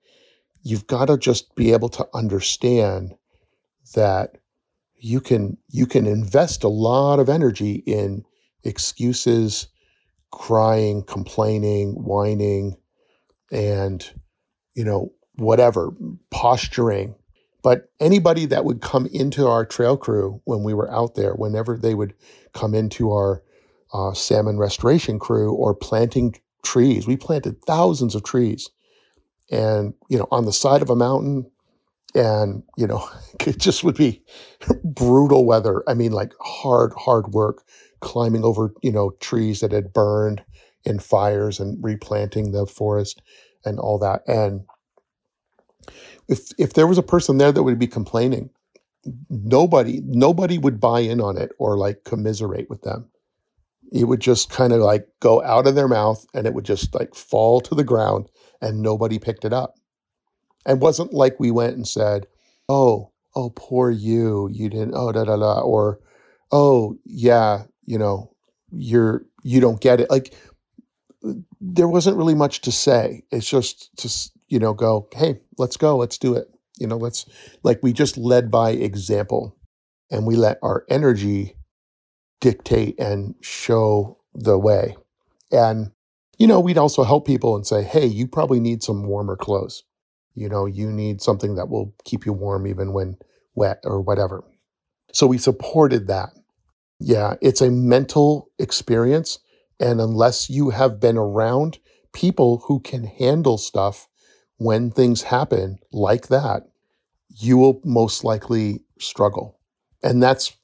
[0.63, 3.13] you've got to just be able to understand
[3.93, 4.37] that
[4.99, 8.23] you can you can invest a lot of energy in
[8.63, 9.67] excuses
[10.31, 12.75] crying complaining whining
[13.51, 14.11] and
[14.75, 15.91] you know whatever
[16.31, 17.15] posturing.
[17.63, 21.77] But anybody that would come into our trail crew when we were out there whenever
[21.77, 22.13] they would
[22.53, 23.43] come into our
[23.93, 28.69] uh, salmon restoration crew or planting trees we planted thousands of trees.
[29.51, 31.49] And you know on the side of a mountain
[32.15, 33.07] and you know
[33.45, 34.21] it just would be
[34.83, 35.83] brutal weather.
[35.87, 37.63] I mean like hard hard work
[37.99, 40.43] climbing over you know trees that had burned
[40.85, 43.21] in fires and replanting the forest
[43.65, 44.21] and all that.
[44.27, 44.61] And
[46.27, 48.49] if if there was a person there that would be complaining
[49.29, 53.09] nobody nobody would buy in on it or like commiserate with them.
[53.91, 56.93] It would just kind of like go out of their mouth and it would just
[56.93, 58.29] like fall to the ground
[58.61, 59.75] and nobody picked it up
[60.67, 62.27] it wasn't like we went and said,
[62.69, 65.99] "Oh, oh, poor you, you didn't." Oh, da da da, or,
[66.51, 68.33] "Oh, yeah, you know,
[68.71, 70.33] you're you don't get it." Like
[71.61, 73.23] there wasn't really much to say.
[73.31, 76.49] It's just to you know go, "Hey, let's go, let's do it."
[76.79, 77.25] You know, let's
[77.63, 79.55] like we just led by example,
[80.11, 81.55] and we let our energy
[82.41, 84.97] dictate and show the way.
[85.51, 85.91] And
[86.37, 89.83] you know, we'd also help people and say, "Hey, you probably need some warmer clothes."
[90.37, 93.17] You know, you need something that will keep you warm even when
[93.55, 94.45] wet or whatever.
[95.13, 96.31] So we supported that.
[96.99, 99.39] Yeah, it's a mental experience.
[99.79, 101.79] And unless you have been around
[102.13, 104.07] people who can handle stuff
[104.57, 106.63] when things happen like that,
[107.29, 109.59] you will most likely struggle.
[110.03, 110.55] And that's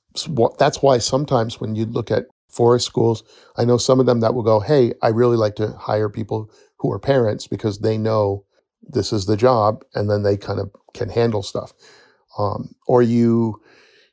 [0.59, 3.23] that's why sometimes when you look at forest schools,
[3.57, 6.51] I know some of them that will go, "Hey, I really like to hire people
[6.77, 8.45] who are parents because they know
[8.87, 11.73] this is the job and then they kind of can handle stuff.
[12.37, 13.61] Um, or you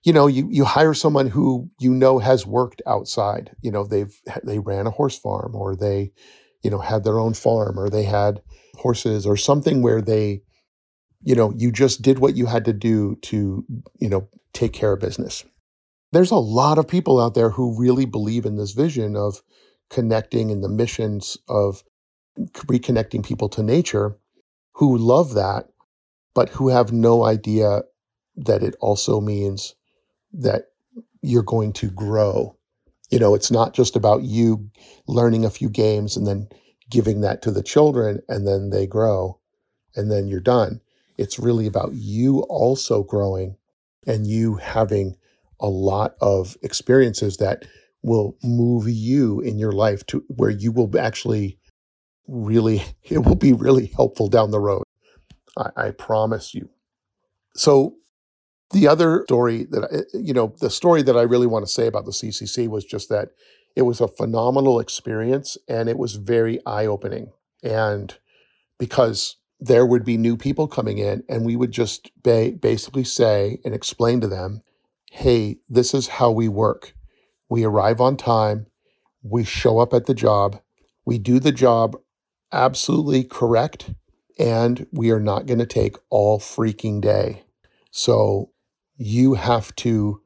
[0.03, 3.51] you know you you hire someone who you know has worked outside.
[3.63, 6.13] You know they've they ran a horse farm or they
[6.63, 8.43] you know had their own farm or they had
[8.77, 10.43] horses or something where they
[11.23, 13.65] you know you just did what you had to do to
[13.99, 15.45] you know take care of business.
[16.13, 19.43] There's a lot of people out there who really believe in this vision of
[19.91, 21.85] connecting and the missions of
[22.39, 24.17] reconnecting people to nature
[24.81, 25.69] who love that,
[26.35, 27.83] but who have no idea
[28.35, 29.75] that it also means
[30.33, 30.69] that
[31.21, 32.57] you're going to grow.
[33.11, 34.71] You know, it's not just about you
[35.07, 36.49] learning a few games and then
[36.89, 39.39] giving that to the children and then they grow
[39.95, 40.81] and then you're done.
[41.19, 43.57] It's really about you also growing
[44.07, 45.15] and you having
[45.61, 47.67] a lot of experiences that
[48.03, 51.59] will move you in your life to where you will actually
[52.31, 54.85] really, it will be really helpful down the road.
[55.57, 56.69] I, I promise you.
[57.55, 57.97] So,
[58.73, 62.05] the other story that, you know, the story that I really want to say about
[62.05, 63.31] the CCC was just that
[63.75, 67.33] it was a phenomenal experience and it was very eye opening.
[67.65, 68.17] And
[68.79, 73.59] because there would be new people coming in and we would just ba- basically say
[73.65, 74.63] and explain to them
[75.13, 76.95] hey this is how we work
[77.49, 78.67] we arrive on time
[79.23, 80.59] we show up at the job
[81.05, 81.95] we do the job
[82.53, 83.91] absolutely correct
[84.39, 87.43] and we are not going to take all freaking day.
[87.91, 88.51] So
[88.97, 90.23] you have to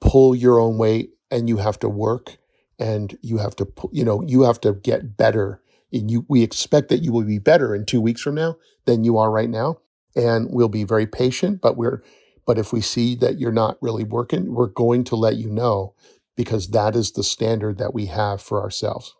[0.00, 2.36] pull your own weight and you have to work
[2.78, 5.60] and you have to you know you have to get better.
[5.92, 8.56] And you we expect that you will be better in 2 weeks from now
[8.86, 9.78] than you are right now
[10.16, 12.02] and we'll be very patient but we're
[12.46, 15.94] but if we see that you're not really working we're going to let you know
[16.36, 19.14] because that is the standard that we have for ourselves.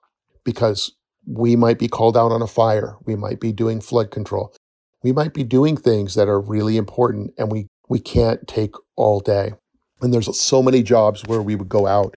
[0.45, 0.93] Because
[1.27, 2.97] we might be called out on a fire.
[3.05, 4.55] We might be doing flood control.
[5.03, 9.21] We might be doing things that are really important and we we can't take all
[9.21, 9.53] day.
[10.01, 12.15] And there's so many jobs where we would go out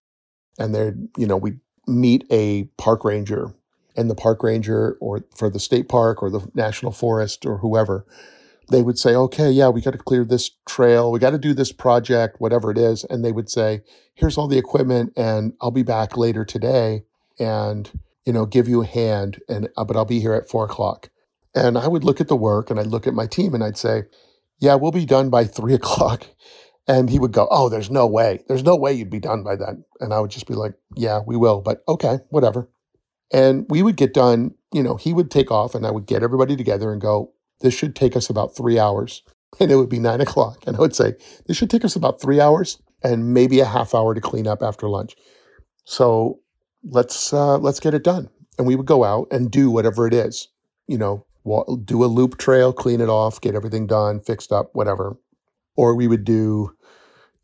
[0.58, 1.54] and there you know we
[1.86, 3.54] meet a park ranger
[3.96, 8.04] and the park ranger or for the state park or the national forest or whoever
[8.70, 11.12] they would say okay yeah we got to clear this trail.
[11.12, 13.82] We got to do this project whatever it is and they would say
[14.14, 17.04] here's all the equipment and i'll be back later today.
[17.38, 17.90] And
[18.26, 21.08] you know give you a hand and uh, but i'll be here at four o'clock
[21.54, 23.78] and i would look at the work and i'd look at my team and i'd
[23.78, 24.02] say
[24.58, 26.26] yeah we'll be done by three o'clock
[26.88, 28.44] and he would go, Oh, there's no way.
[28.48, 29.84] There's no way you'd be done by then.
[30.00, 32.68] And I would just be like, Yeah, we will, but okay, whatever.
[33.32, 36.22] And we would get done, you know, he would take off and I would get
[36.22, 39.22] everybody together and go, This should take us about three hours.
[39.58, 40.64] And it would be nine o'clock.
[40.66, 41.14] And I would say,
[41.46, 44.62] This should take us about three hours and maybe a half hour to clean up
[44.62, 45.16] after lunch.
[45.84, 46.40] So
[46.86, 48.30] let's uh, let's get it done.
[48.58, 50.48] And we would go out and do whatever it is,
[50.88, 51.26] you know,
[51.84, 55.18] do a loop trail, clean it off, get everything done, fixed up, whatever.
[55.76, 56.70] Or we would do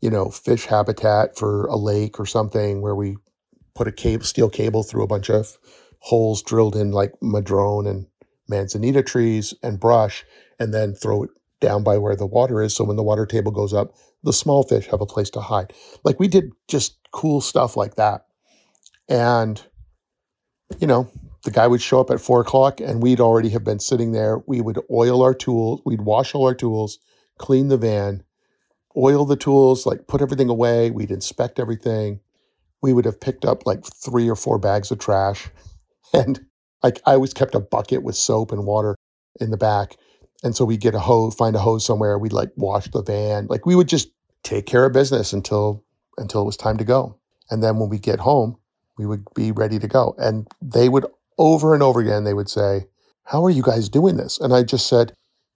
[0.01, 3.15] you know, fish habitat for a lake or something where we
[3.73, 5.57] put a cable, steel cable through a bunch of
[5.99, 8.05] holes drilled in like madrone and
[8.49, 10.25] manzanita trees and brush,
[10.59, 11.29] and then throw it
[11.61, 12.75] down by where the water is.
[12.75, 15.71] So when the water table goes up, the small fish have a place to hide.
[16.03, 18.25] Like we did just cool stuff like that.
[19.09, 19.61] And,
[20.79, 21.09] you know,
[21.43, 24.41] the guy would show up at four o'clock and we'd already have been sitting there.
[24.47, 26.99] We would oil our tools, we'd wash all our tools,
[27.37, 28.23] clean the van,
[28.95, 30.91] oil the tools, like put everything away.
[30.91, 32.19] We'd inspect everything.
[32.81, 35.49] We would have picked up like three or four bags of trash.
[36.15, 36.45] And
[36.83, 38.95] like I always kept a bucket with soap and water
[39.39, 39.97] in the back.
[40.43, 42.19] And so we'd get a hose, find a hose somewhere.
[42.19, 43.47] We'd like wash the van.
[43.49, 44.11] Like we would just
[44.43, 45.83] take care of business until
[46.19, 47.17] until it was time to go.
[47.49, 48.57] And then when we get home,
[48.97, 50.15] we would be ready to go.
[50.17, 51.05] And they would
[51.37, 52.87] over and over again, they would say,
[53.25, 54.39] How are you guys doing this?
[54.39, 55.13] And I just said,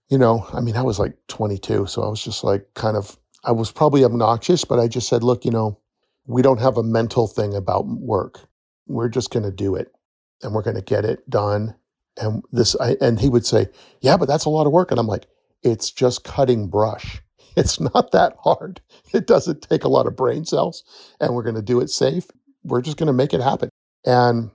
[0.09, 1.87] you know, I mean, I was like 22.
[1.87, 5.23] So I was just like kind of I was probably obnoxious, but I just said,
[5.23, 5.79] look, you know,
[6.25, 8.41] we don't have a mental thing about work.
[8.87, 9.91] We're just going to do it
[10.43, 11.75] and we're going to get it done.
[12.17, 13.67] And this, I, and he would say,
[14.01, 14.91] yeah, but that's a lot of work.
[14.91, 15.27] And I'm like,
[15.63, 17.21] it's just cutting brush.
[17.57, 18.81] It's not that hard.
[19.15, 20.83] It doesn't take a lot of brain cells
[21.19, 22.27] and we're going to do it safe.
[22.67, 23.69] We're just going to make it happen.
[24.05, 24.51] And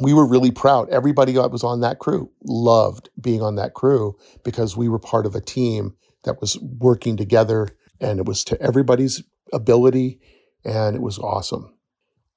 [0.00, 0.88] we were really proud.
[0.88, 5.26] Everybody that was on that crew loved being on that crew because we were part
[5.26, 7.68] of a team that was working together
[8.00, 10.18] and it was to everybody's ability
[10.64, 11.74] and it was awesome.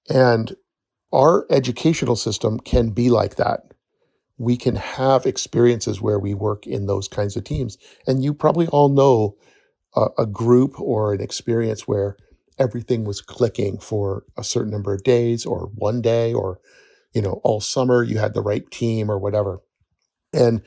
[0.10, 0.56] And
[1.13, 3.62] our educational system can be like that.
[4.38, 7.78] We can have experiences where we work in those kinds of teams.
[8.06, 9.38] And you probably all know
[9.95, 12.17] a, a group or an experience where
[12.58, 16.60] everything was clicking for a certain number of days or one day or
[17.13, 19.62] you know all summer you had the right team or whatever
[20.34, 20.62] and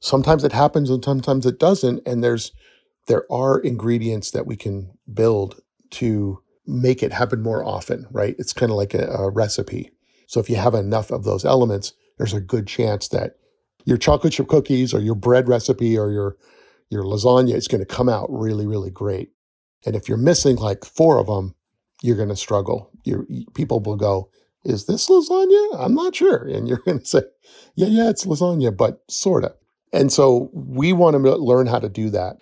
[0.00, 2.52] sometimes it happens and sometimes it doesn't and there's
[3.06, 8.36] there are ingredients that we can build to make it happen more often, right?
[8.38, 9.90] It's kind of like a, a, recipe.
[10.26, 13.36] So if you have enough of those elements, there's a good chance that
[13.84, 16.36] your chocolate chip cookies or your bread recipe or your
[16.90, 19.30] your lasagna is going to come out really, really great.
[19.86, 21.54] And if you're missing like four of them,
[22.02, 22.90] you're going to struggle.
[23.04, 24.30] Your people will go,
[24.64, 25.76] "Is this lasagna?
[25.78, 27.22] I'm not sure." And you're going to say,
[27.74, 29.54] "Yeah, yeah, it's lasagna, but sorta."
[29.92, 32.36] And so we want to learn how to do that.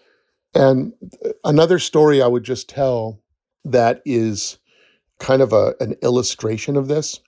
[0.55, 0.93] And
[1.25, 3.21] uh, another story I would just tell
[3.65, 4.59] that is
[5.19, 7.21] kind of a, an illustration of this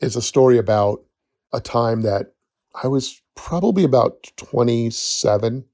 [0.00, 1.04] is a story about
[1.52, 2.32] a time that
[2.82, 5.64] I was probably about 27,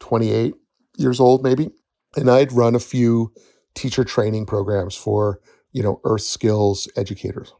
[0.00, 0.54] 28
[0.96, 1.70] years old, maybe.
[2.16, 3.32] And I'd run a few
[3.74, 5.40] teacher training programs for,
[5.72, 7.52] you know, earth skills educators.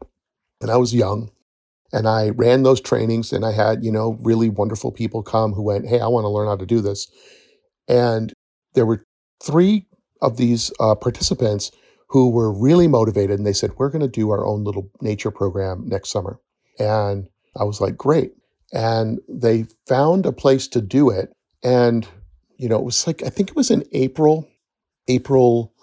[0.61, 1.31] And I was young
[1.93, 5.63] and I ran those trainings and I had, you know, really wonderful people come who
[5.63, 7.07] went, Hey, I want to learn how to do this.
[7.87, 8.33] And
[8.73, 9.03] there were
[9.43, 9.87] three
[10.21, 11.71] of these uh, participants
[12.09, 15.31] who were really motivated and they said, We're going to do our own little nature
[15.31, 16.39] program next summer.
[16.77, 17.27] And
[17.59, 18.31] I was like, Great.
[18.73, 21.31] and they found a place to do it.
[21.63, 22.07] And,
[22.59, 24.47] you know, it was like, I think it was in April,
[25.07, 25.73] April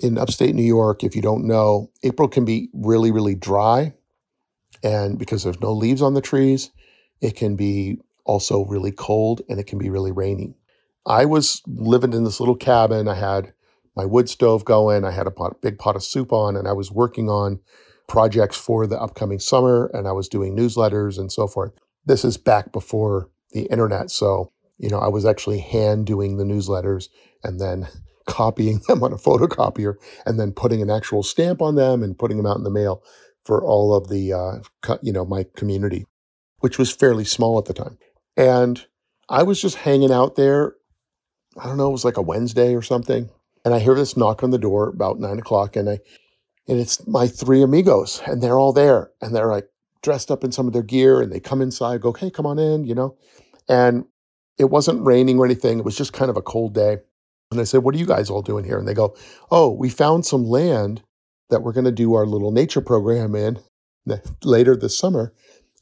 [0.00, 1.04] in upstate New York.
[1.04, 3.94] If you don't know, April can be really, really dry.
[4.82, 6.72] And because there's no leaves on the trees,
[7.20, 10.56] it can be also really cold and it can be really rainy.
[11.06, 13.06] I was living in this little cabin.
[13.06, 13.52] I had
[13.94, 15.04] my wood stove going.
[15.04, 17.60] I had a pot, big pot of soup on, and I was working on
[18.08, 19.88] projects for the upcoming summer.
[19.94, 21.72] And I was doing newsletters and so forth.
[22.04, 26.44] This is back before the internet, so you know I was actually hand doing the
[26.44, 27.08] newsletters
[27.42, 27.88] and then
[28.26, 29.94] copying them on a photocopier
[30.24, 33.02] and then putting an actual stamp on them and putting them out in the mail
[33.44, 36.06] for all of the uh, you know my community,
[36.60, 37.98] which was fairly small at the time.
[38.36, 38.84] And
[39.28, 40.74] I was just hanging out there.
[41.58, 43.30] I don't know, it was like a Wednesday or something.
[43.64, 45.98] And I hear this knock on the door about nine o'clock, and I
[46.66, 49.68] and it's my three amigos, and they're all there, and they're like
[50.02, 52.58] dressed up in some of their gear, and they come inside, go, "Hey, come on
[52.58, 53.16] in," you know.
[53.68, 54.04] And
[54.58, 56.98] it wasn't raining or anything; it was just kind of a cold day.
[57.50, 59.16] And I said, "What are you guys all doing here?" And they go,
[59.50, 61.02] "Oh, we found some land
[61.50, 63.58] that we're going to do our little nature program in
[64.42, 65.32] later this summer,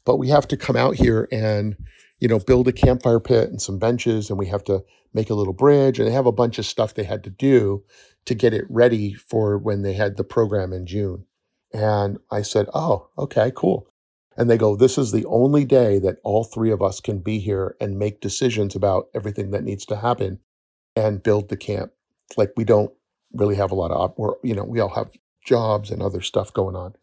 [0.05, 1.75] but we have to come out here and
[2.23, 4.81] you know, build a campfire pit and some benches, and we have to
[5.13, 5.99] make a little bridge.
[5.99, 7.83] And they have a bunch of stuff they had to do
[8.23, 11.25] to get it ready for when they had the program in June.
[11.73, 13.89] And I said, Oh, okay, cool.
[14.35, 17.39] And they go, This is the only day that all three of us can be
[17.39, 20.39] here and make decisions about everything that needs to happen
[20.95, 21.91] and build the camp.
[22.37, 22.91] Like we don't
[23.33, 25.11] really have a lot of, or, you know, we all have
[25.45, 26.95] jobs and other stuff going on.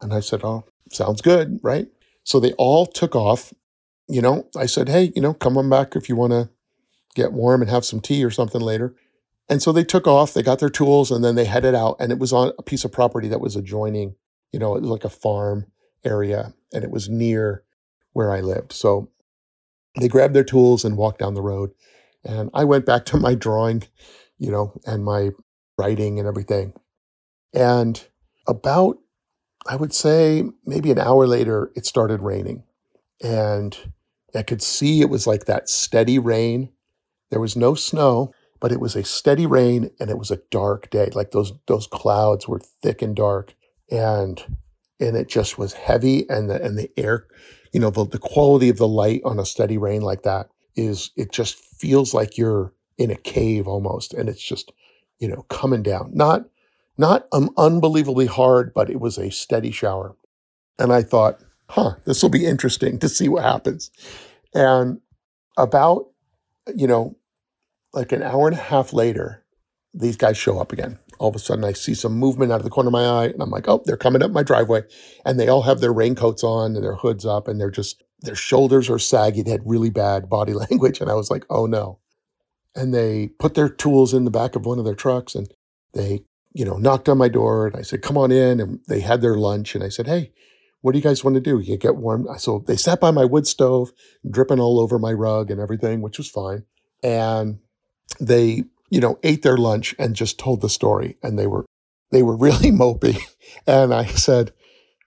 [0.00, 1.88] And I said, Oh, sounds good, right?
[2.24, 3.52] So they all took off
[4.08, 6.50] you know, I said, hey, you know, come on back if you want to
[7.14, 8.94] get warm and have some tea or something later.
[9.48, 11.96] And so they took off, they got their tools, and then they headed out.
[11.98, 14.14] And it was on a piece of property that was adjoining,
[14.52, 15.66] you know, it was like a farm
[16.04, 17.64] area, and it was near
[18.12, 18.72] where I lived.
[18.72, 19.10] So
[20.00, 21.70] they grabbed their tools and walked down the road.
[22.24, 23.82] And I went back to my drawing,
[24.38, 25.30] you know, and my
[25.78, 26.74] writing and everything.
[27.54, 28.02] And
[28.46, 28.98] about,
[29.66, 32.64] I would say, maybe an hour later, it started raining.
[33.22, 33.76] And
[34.34, 36.70] I could see it was like that steady rain.
[37.30, 40.90] There was no snow, but it was a steady rain and it was a dark
[40.90, 41.10] day.
[41.12, 43.54] Like those those clouds were thick and dark
[43.90, 44.42] and
[45.02, 47.26] and it just was heavy and the and the air,
[47.72, 51.10] you know, the, the quality of the light on a steady rain like that is
[51.16, 54.72] it just feels like you're in a cave almost and it's just,
[55.18, 56.10] you know, coming down.
[56.14, 56.44] Not
[56.96, 60.16] not um, unbelievably hard, but it was a steady shower.
[60.78, 63.90] And I thought, huh, this will be interesting to see what happens.
[64.54, 65.00] And
[65.56, 66.06] about,
[66.74, 67.16] you know,
[67.92, 69.44] like an hour and a half later,
[69.94, 70.98] these guys show up again.
[71.22, 73.26] All of a sudden, I see some movement out of the corner of my eye,
[73.26, 74.82] and I'm like, oh, they're coming up my driveway.
[75.24, 78.34] And they all have their raincoats on and their hoods up, and they're just, their
[78.34, 79.42] shoulders are saggy.
[79.42, 81.00] They had really bad body language.
[81.00, 82.00] And I was like, oh no.
[82.74, 85.52] And they put their tools in the back of one of their trucks and
[85.92, 87.66] they, you know, knocked on my door.
[87.66, 88.60] And I said, come on in.
[88.60, 89.74] And they had their lunch.
[89.74, 90.32] And I said, hey,
[90.80, 91.60] what do you guys want to do?
[91.60, 92.26] You get warm.
[92.38, 93.92] So they sat by my wood stove,
[94.28, 96.64] dripping all over my rug and everything, which was fine.
[97.02, 97.60] And
[98.18, 101.16] they, you know, ate their lunch and just told the story.
[101.22, 101.64] And they were,
[102.10, 103.18] they were really mopey.
[103.66, 104.52] And I said,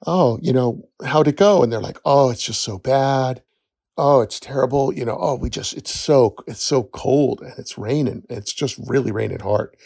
[0.07, 1.61] Oh, you know, how'd it go?
[1.61, 3.43] And they're like, Oh, it's just so bad.
[3.95, 4.91] Oh, it's terrible.
[4.91, 8.23] You know, oh, we just, it's so, it's so cold and it's raining.
[8.27, 9.77] It's just really raining hard.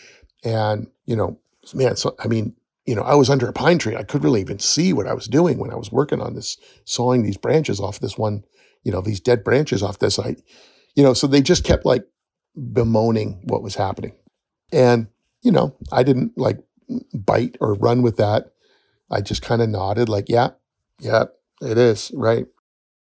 [0.45, 1.37] And, you know,
[1.73, 3.97] man, so, I mean, you know, I was under a pine tree.
[3.97, 6.57] I couldn't really even see what I was doing when I was working on this,
[6.85, 8.45] sawing these branches off this one,
[8.83, 10.17] you know, these dead branches off this.
[10.17, 10.37] I,
[10.95, 12.05] you know, so they just kept like
[12.55, 14.13] bemoaning what was happening.
[14.71, 15.07] And,
[15.41, 16.59] you know, I didn't like
[17.13, 18.51] bite or run with that.
[19.11, 20.49] I just kind of nodded, like, yeah,
[20.99, 21.25] yeah,
[21.61, 22.45] it is, right?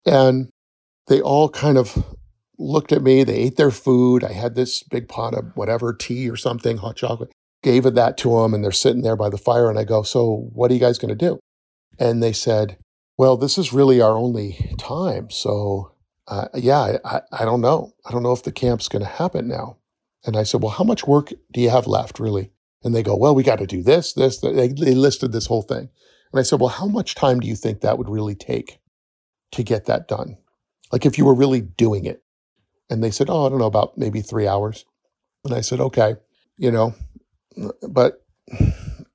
[0.05, 0.51] And
[1.09, 2.05] they all kind of
[2.59, 3.25] looked at me.
[3.25, 4.23] They ate their food.
[4.23, 7.33] I had this big pot of whatever tea or something, hot chocolate
[7.67, 9.69] gave it that to them and they're sitting there by the fire.
[9.69, 11.41] And I go, So what are you guys going to do?
[11.99, 12.79] And they said,
[13.19, 15.31] Well, this is really our only time.
[15.31, 15.93] So,
[16.29, 17.93] uh, yeah, I, I don't know.
[18.05, 19.79] I don't know if the camp's going to happen now.
[20.25, 22.51] And I said, Well, how much work do you have left, really?
[22.83, 24.41] And they go, Well, we got to do this, this.
[24.41, 25.89] They, they listed this whole thing.
[26.33, 28.81] And I said, Well, how much time do you think that would really take
[29.53, 30.37] to get that done?
[30.93, 32.23] Like if you were really doing it.
[32.91, 34.85] And they said, Oh, I don't know, about maybe three hours.
[35.45, 36.17] And I said, Okay,
[36.59, 36.95] you know,
[37.89, 38.25] but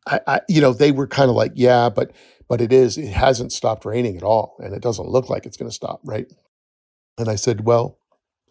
[0.07, 2.11] I, I, you know, they were kind of like, yeah, but
[2.47, 5.55] but it is, it hasn't stopped raining at all, and it doesn't look like it's
[5.55, 6.27] going to stop, right?
[7.21, 7.99] And I said, well,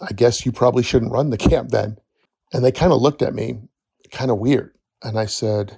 [0.01, 1.97] I guess you probably shouldn't run the camp then.
[2.53, 3.59] And they kind of looked at me,
[4.13, 4.73] kind of weird.
[5.03, 5.77] And I said,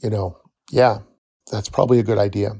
[0.00, 0.38] you know,
[0.70, 1.00] yeah,
[1.50, 2.52] that's probably a good idea.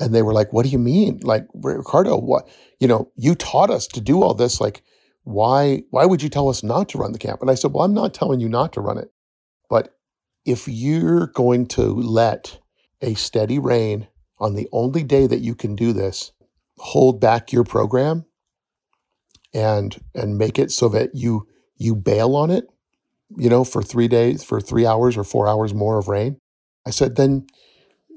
[0.00, 1.20] And they were like, What do you mean?
[1.22, 2.48] Like, Ricardo, what,
[2.80, 4.62] you know, you taught us to do all this.
[4.62, 4.82] Like,
[5.24, 7.42] why, why would you tell us not to run the camp?
[7.42, 9.10] And I said, Well, I'm not telling you not to run it.
[9.68, 9.94] But
[10.46, 12.58] if you're going to let
[13.02, 16.32] a steady rain on the only day that you can do this,
[16.78, 18.24] hold back your program
[19.54, 22.64] and and make it so that you you bail on it,
[23.36, 26.38] you know, for 3 days, for 3 hours or 4 hours more of rain.
[26.86, 27.46] I said then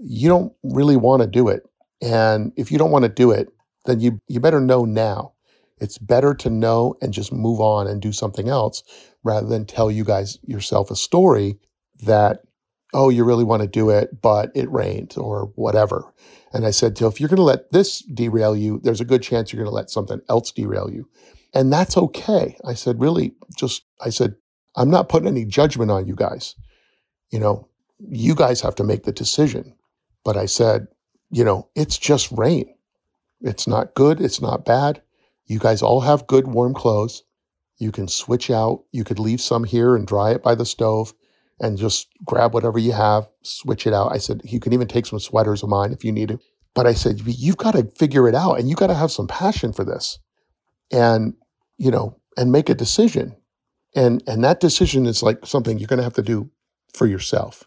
[0.01, 1.63] you don't really want to do it.
[2.01, 3.49] And if you don't want to do it,
[3.85, 5.33] then you you better know now.
[5.81, 8.83] It's better to know and just move on and do something else
[9.23, 11.57] rather than tell you guys yourself a story
[12.03, 12.41] that
[12.93, 16.03] oh, you really want to do it, but it rained or whatever.
[16.51, 19.21] And I said, so if you're going to let this derail you, there's a good
[19.21, 21.07] chance you're going to let something else derail you.
[21.53, 22.57] And that's okay.
[22.65, 24.35] I said, really, just, I said,
[24.75, 26.55] I'm not putting any judgment on you guys.
[27.31, 27.67] You know,
[27.99, 29.75] you guys have to make the decision.
[30.23, 30.87] But I said,
[31.31, 32.73] you know, it's just rain.
[33.41, 34.19] It's not good.
[34.19, 35.01] It's not bad.
[35.45, 37.23] You guys all have good warm clothes.
[37.77, 38.83] You can switch out.
[38.91, 41.13] You could leave some here and dry it by the stove
[41.59, 44.11] and just grab whatever you have, switch it out.
[44.11, 46.39] I said, you can even take some sweaters of mine if you need it.
[46.73, 49.27] But I said, you've got to figure it out and you got to have some
[49.27, 50.19] passion for this
[50.91, 51.33] and,
[51.77, 53.35] you know, and make a decision.
[53.95, 56.49] And, and that decision is like something you're going to have to do
[56.93, 57.63] for yourself.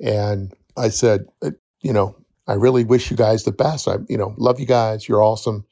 [0.00, 1.50] And I said, uh,
[1.82, 2.16] you know,
[2.48, 3.88] I really wish you guys the best.
[3.88, 5.08] I, you know, love you guys.
[5.08, 5.64] You're awesome.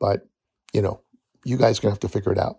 [0.00, 0.26] But,
[0.72, 1.00] you know,
[1.44, 2.56] you guys going to have to figure it out.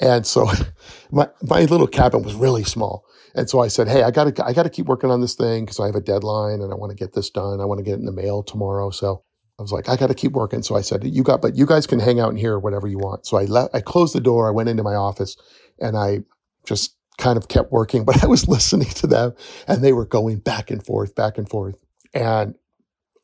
[0.00, 0.48] And so
[1.10, 3.04] my, my little cabin was really small.
[3.36, 5.78] And so I said, Hey, I gotta, I gotta keep working on this thing because
[5.78, 7.60] I have a deadline and I want to get this done.
[7.60, 8.90] I want to get it in the mail tomorrow.
[8.90, 9.22] So
[9.58, 10.62] I was like, I got to keep working.
[10.62, 12.98] So I said, you got, but you guys can hang out in here, whatever you
[12.98, 13.26] want.
[13.26, 14.48] So I let, I closed the door.
[14.48, 15.36] I went into my office
[15.80, 16.20] and I
[16.66, 19.34] just kind of kept working, but I was listening to them
[19.66, 21.76] and they were going back and forth, back and forth.
[22.12, 22.54] And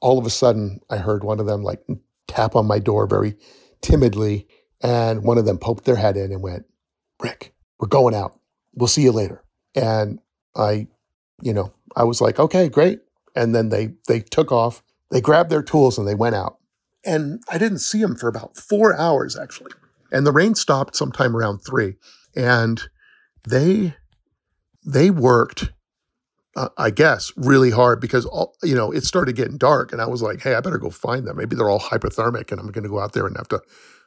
[0.00, 1.80] all of a sudden I heard one of them like
[2.28, 3.36] tap on my door very
[3.82, 4.46] timidly
[4.82, 6.64] and one of them poked their head in and went,
[7.20, 8.38] Rick, we're going out.
[8.74, 9.44] We'll see you later.
[9.74, 10.20] And
[10.56, 10.88] I,
[11.40, 13.00] you know, I was like, okay, great.
[13.34, 14.82] And then they they took off.
[15.10, 16.58] They grabbed their tools and they went out.
[17.04, 19.72] And I didn't see them for about four hours actually.
[20.10, 21.94] And the rain stopped sometime around three.
[22.36, 22.82] And
[23.48, 23.94] they
[24.84, 25.70] they worked
[26.56, 30.06] uh, I guess, really hard because all, you know it started getting dark, and I
[30.06, 31.36] was like, "Hey, I better go find them.
[31.36, 33.62] Maybe they're all hypothermic, and I'm going to go out there and have to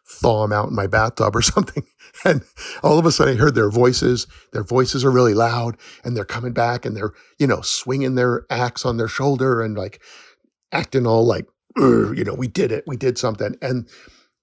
[0.07, 1.83] thaw them out in my bathtub or something.
[2.23, 2.43] And
[2.83, 4.27] all of a sudden I heard their voices.
[4.53, 8.45] Their voices are really loud and they're coming back and they're, you know, swinging their
[8.49, 10.01] axe on their shoulder and like
[10.71, 11.47] acting all like,
[11.77, 12.85] you know, we did it.
[12.87, 13.57] We did something.
[13.61, 13.89] And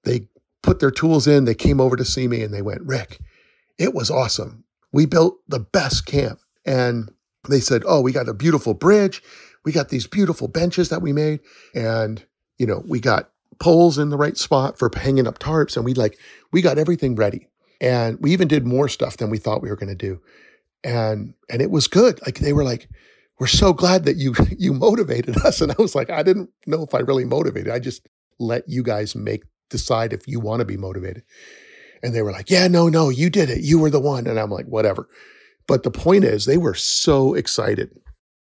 [0.04, 0.28] they
[0.62, 1.44] put their tools in.
[1.44, 3.20] They came over to see me and they went, Rick,
[3.78, 4.64] it was awesome.
[4.92, 6.40] We built the best camp.
[6.64, 7.10] And
[7.48, 9.22] they said, Oh, we got a beautiful bridge.
[9.64, 11.40] We got these beautiful benches that we made.
[11.74, 12.24] And,
[12.58, 15.76] you know, we got poles in the right spot for hanging up tarps.
[15.76, 16.18] And we like,
[16.52, 17.48] we got everything ready.
[17.80, 20.20] And we even did more stuff than we thought we were going to do.
[20.84, 22.20] And, and it was good.
[22.22, 22.88] Like they were like,
[23.38, 25.60] we're so glad that you, you motivated us.
[25.60, 27.72] And I was like, I didn't know if I really motivated.
[27.72, 31.24] I just let you guys make, decide if you want to be motivated.
[32.02, 33.62] And they were like, yeah, no, no, you did it.
[33.62, 34.26] You were the one.
[34.26, 35.08] And I'm like, whatever.
[35.68, 37.96] But the point is, they were so excited.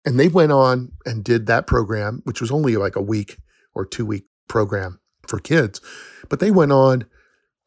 [0.05, 3.37] And they went on and did that program, which was only like a week
[3.73, 5.81] or two week program for kids,
[6.29, 7.05] but they went on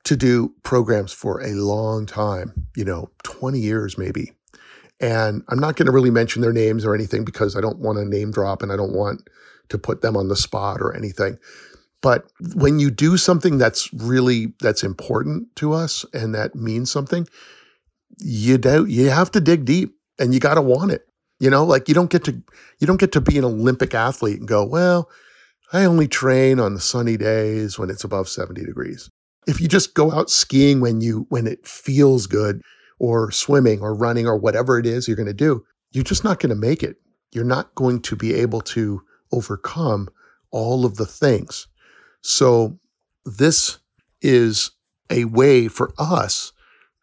[0.04, 4.32] to do programs for a long time, you know, 20 years maybe.
[5.00, 7.98] And I'm not going to really mention their names or anything because I don't want
[7.98, 9.28] to name drop and I don't want
[9.68, 11.38] to put them on the spot or anything.
[12.00, 17.26] But when you do something that's really that's important to us and that means something,
[18.18, 21.06] you don't you have to dig deep and you got to want it.
[21.40, 22.42] You know, like you don't get to
[22.78, 25.08] you don't get to be an Olympic athlete and go, well,
[25.72, 29.10] I only train on the sunny days when it's above 70 degrees.
[29.46, 32.62] If you just go out skiing when you when it feels good
[32.98, 36.40] or swimming or running or whatever it is you're going to do, you're just not
[36.40, 36.96] going to make it.
[37.32, 39.02] You're not going to be able to
[39.32, 40.08] overcome
[40.50, 41.66] all of the things.
[42.22, 42.78] So
[43.24, 43.78] this
[44.22, 44.70] is
[45.10, 46.52] a way for us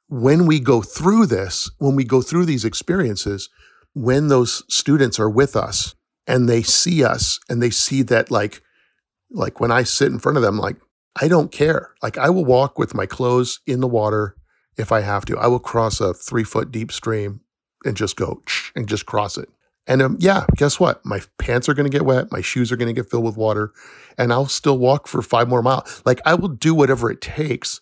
[0.08, 3.50] when we go through this, when we go through these experiences,
[3.94, 5.96] when those students are with us
[6.28, 8.62] and they see us and they see that like
[9.32, 10.78] like when I sit in front of them like
[11.20, 11.92] I don't care.
[12.04, 14.36] Like I will walk with my clothes in the water
[14.78, 15.38] if I have to.
[15.38, 17.42] I will cross a 3 foot deep stream
[17.86, 18.44] and just go
[18.76, 19.50] and just cross it.
[19.88, 21.06] And um, yeah, guess what?
[21.06, 23.38] My pants are going to get wet, my shoes are going to get filled with
[23.38, 23.72] water,
[24.18, 26.02] and I'll still walk for 5 more miles.
[26.06, 27.82] Like I will do whatever it takes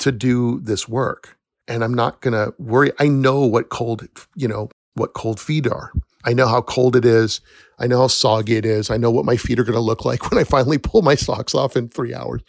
[0.00, 1.36] to do this work.
[1.66, 2.90] And I'm not going to worry.
[2.98, 5.92] I know what cold, you know, what cold feet are.
[6.24, 7.40] I know how cold it is.
[7.78, 8.90] I know how soggy it is.
[8.90, 11.14] I know what my feet are going to look like when I finally pull my
[11.14, 12.42] socks off in three hours.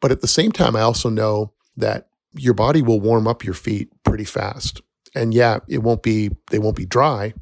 [0.00, 3.54] But at the same time, I also know that your body will warm up your
[3.54, 4.80] feet pretty fast.
[5.14, 7.32] And yeah, it won't be, they won't be dry,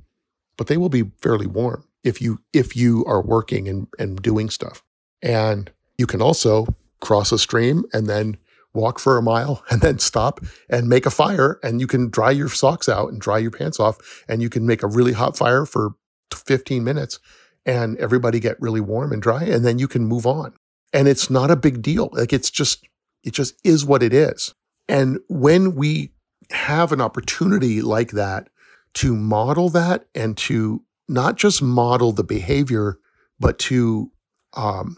[0.57, 4.49] but they will be fairly warm if you, if you are working and, and doing
[4.49, 4.83] stuff.
[5.23, 6.67] And you can also
[7.01, 8.37] cross a stream and then
[8.77, 12.31] walk for a mile and then stop and make a fire and you can dry
[12.31, 15.37] your socks out and dry your pants off and you can make a really hot
[15.37, 15.95] fire for
[16.33, 17.19] 15 minutes
[17.65, 20.55] and everybody get really warm and dry and then you can move on.
[20.93, 22.11] And it's not a big deal.
[22.13, 22.87] Like it's just
[23.25, 24.55] it just is what it is.
[24.89, 26.13] And when we
[26.51, 28.49] have an opportunity like that
[28.95, 32.99] to model that and to not just model the behavior
[33.39, 34.11] but to
[34.55, 34.97] um,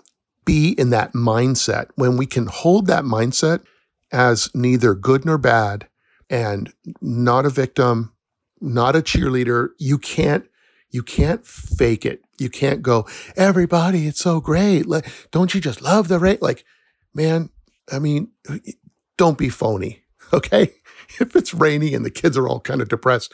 [0.48, 3.60] be in that mindset when we can hold that mindset
[4.10, 5.86] as neither good nor bad
[6.30, 8.12] and not a victim
[8.60, 10.46] not a cheerleader you can't
[10.90, 12.22] you can't fake it.
[12.38, 14.86] You can't go, everybody, it's so great.
[14.86, 16.38] Like, don't you just love the rain?
[16.40, 16.64] Like,
[17.14, 17.50] man,
[17.92, 18.30] I mean,
[19.16, 20.72] don't be phony, okay?
[21.20, 23.32] If it's rainy and the kids are all kind of depressed,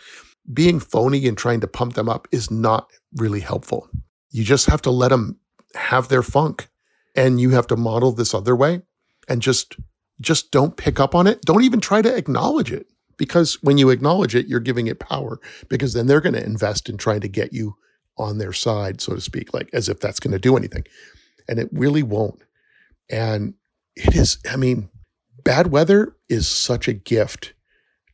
[0.52, 3.88] being phony and trying to pump them up is not really helpful.
[4.30, 5.38] You just have to let them
[5.74, 6.68] have their funk
[7.14, 8.82] and you have to model this other way
[9.28, 9.76] and just
[10.20, 11.42] just don't pick up on it.
[11.42, 12.86] Don't even try to acknowledge it
[13.16, 16.88] because when you acknowledge it, you're giving it power because then they're going to invest
[16.88, 17.76] in trying to get you
[18.16, 20.84] on their side, so to speak, like as if that's going to do anything.
[21.48, 22.40] And it really won't.
[23.10, 23.54] And
[23.96, 24.88] it is, I mean,
[25.42, 27.54] bad weather is such a gift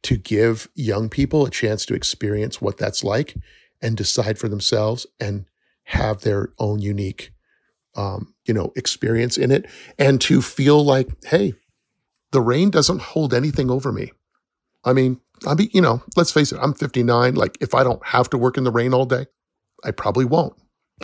[0.03, 3.37] to give young people a chance to experience what that's like
[3.83, 5.45] and decide for themselves and
[5.85, 7.33] have their own unique
[8.01, 9.67] um, you know experience in it
[9.99, 11.55] and to feel like hey
[12.33, 14.11] the rain doesn't hold anything over me
[14.85, 17.35] I mean, I mean, you know, let's face it, I'm 59.
[17.35, 19.27] Like, if I don't have to work in the rain all day,
[19.85, 20.55] I probably won't.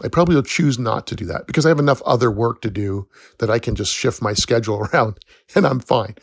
[0.04, 2.70] I probably will choose not to do that because I have enough other work to
[2.70, 5.18] do that I can just shift my schedule around
[5.54, 6.16] and I'm fine.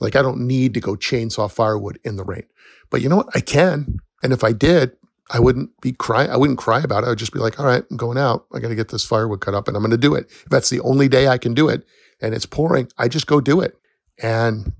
[0.00, 2.44] Like, I don't need to go chainsaw firewood in the rain.
[2.90, 3.30] But you know what?
[3.34, 3.98] I can.
[4.22, 4.92] And if I did,
[5.30, 6.30] I wouldn't be crying.
[6.30, 7.06] I wouldn't cry about it.
[7.06, 8.46] I would just be like, all right, I'm going out.
[8.54, 10.26] I got to get this firewood cut up and I'm going to do it.
[10.30, 11.84] If that's the only day I can do it
[12.20, 13.76] and it's pouring, I just go do it.
[14.22, 14.72] And,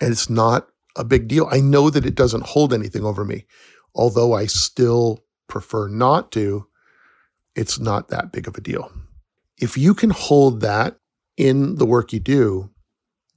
[0.00, 1.48] and it's not a big deal.
[1.50, 3.46] I know that it doesn't hold anything over me.
[3.94, 6.66] Although I still prefer not to,
[7.54, 8.90] it's not that big of a deal.
[9.58, 10.96] If you can hold that
[11.36, 12.70] in the work you do,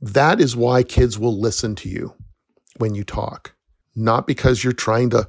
[0.01, 2.16] that is why kids will listen to you
[2.78, 3.53] when you talk,
[3.95, 5.28] not because you're trying to,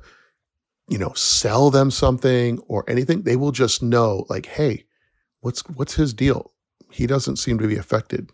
[0.89, 3.23] you know, sell them something or anything.
[3.23, 4.85] They will just know like, "Hey,
[5.41, 6.53] what's what's his deal?
[6.91, 8.31] He doesn't seem to be affected."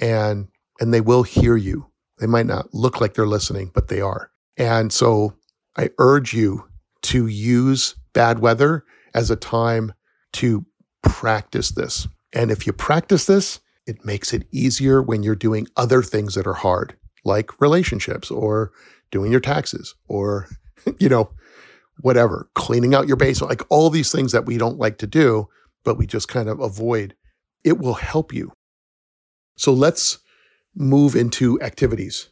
[0.00, 0.48] And
[0.80, 1.90] and they will hear you
[2.20, 4.30] they might not look like they're listening, but they are.
[4.56, 5.34] And so
[5.76, 6.68] I urge you
[7.02, 8.84] to use bad weather
[9.14, 9.94] as a time
[10.34, 10.66] to
[11.02, 12.06] practice this.
[12.32, 16.46] And if you practice this, it makes it easier when you're doing other things that
[16.46, 16.94] are hard,
[17.24, 18.70] like relationships or
[19.10, 20.46] doing your taxes or,
[20.98, 21.30] you know,
[22.02, 25.48] whatever, cleaning out your basement, like all these things that we don't like to do,
[25.84, 27.14] but we just kind of avoid.
[27.64, 28.52] It will help you.
[29.56, 30.18] So let's
[30.74, 32.28] move into activities.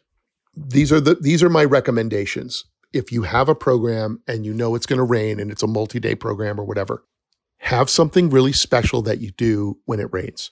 [0.57, 2.65] These are the these are my recommendations.
[2.93, 5.69] If you have a program and you know it's going to rain and it's a
[5.69, 7.05] multi-day program or whatever,
[7.59, 10.51] have something really special that you do when it rains.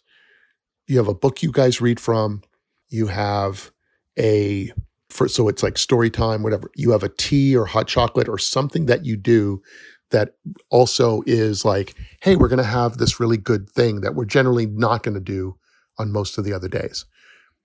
[0.87, 2.43] You have a book you guys read from,
[2.89, 3.73] you have
[4.19, 4.73] a
[5.09, 6.70] for so it's like story time whatever.
[6.74, 9.62] You have a tea or hot chocolate or something that you do
[10.11, 10.34] that
[10.70, 14.66] also is like, hey, we're going to have this really good thing that we're generally
[14.66, 15.57] not going to do
[15.98, 17.04] on most of the other days.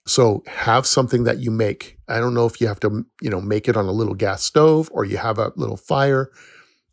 [0.07, 1.97] So have something that you make.
[2.07, 4.43] I don't know if you have to, you know, make it on a little gas
[4.43, 6.31] stove or you have a little fire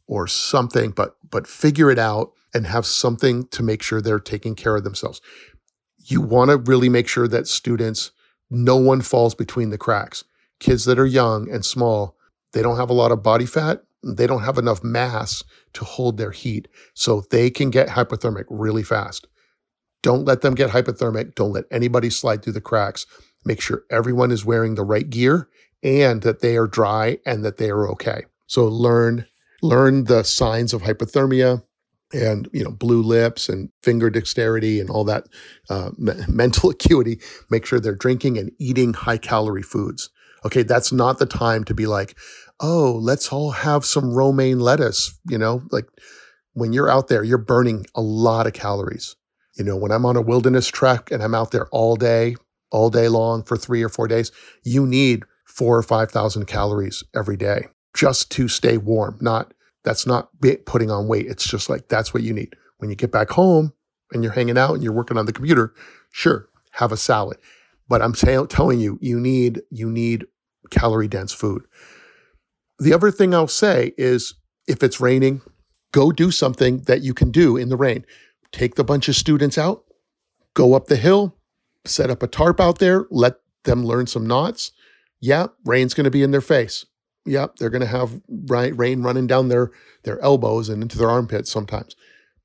[0.07, 4.55] or something, but but figure it out and have something to make sure they're taking
[4.55, 5.20] care of themselves.
[5.96, 8.11] You want to really make sure that students
[8.51, 10.24] no one falls between the cracks.
[10.61, 12.17] Kids that are young and small,
[12.53, 15.45] they don't have a lot of body fat, they don't have enough mass
[15.75, 16.69] to hold their heat.
[16.95, 19.27] So they can get hypothermic really fast.
[20.03, 21.35] Don't let them get hypothermic.
[21.35, 23.07] Don't let anybody slide through the cracks.
[23.45, 25.49] Make sure everyone is wearing the right gear
[25.83, 28.25] and that they are dry and that they are okay.
[28.47, 29.27] So learn
[29.63, 31.63] learn the signs of hypothermia
[32.13, 35.27] and you know blue lips and finger dexterity and all that
[35.69, 40.11] uh, mental acuity make sure they're drinking and eating high calorie foods
[40.49, 42.16] okay that's not the time to be like
[42.61, 45.86] oh let's all have some romaine lettuce you know like
[46.55, 49.14] when you're out there you're burning a lot of calories
[49.59, 52.36] you know, when I'm on a wilderness trek and I'm out there all day,
[52.70, 54.30] all day long for three or four days,
[54.62, 59.53] you need four or 5,000 calories every day just to stay warm, not
[59.84, 60.28] That's not
[60.64, 61.26] putting on weight.
[61.26, 62.55] It's just like that's what you need.
[62.78, 63.72] When you get back home
[64.12, 65.74] and you're hanging out and you're working on the computer,
[66.12, 67.38] sure, have a salad.
[67.88, 70.26] But I'm t- telling you, you need you need
[70.71, 71.64] calorie dense food.
[72.79, 74.35] The other thing I'll say is
[74.66, 75.41] if it's raining,
[75.93, 78.05] go do something that you can do in the rain.
[78.53, 79.85] Take the bunch of students out,
[80.55, 81.37] go up the hill,
[81.85, 84.73] set up a tarp out there, let them learn some knots.
[85.21, 86.87] Yeah, rain's going to be in their face.
[87.27, 89.71] Yeah, they're going to have rain running down their
[90.05, 91.95] their elbows and into their armpits sometimes.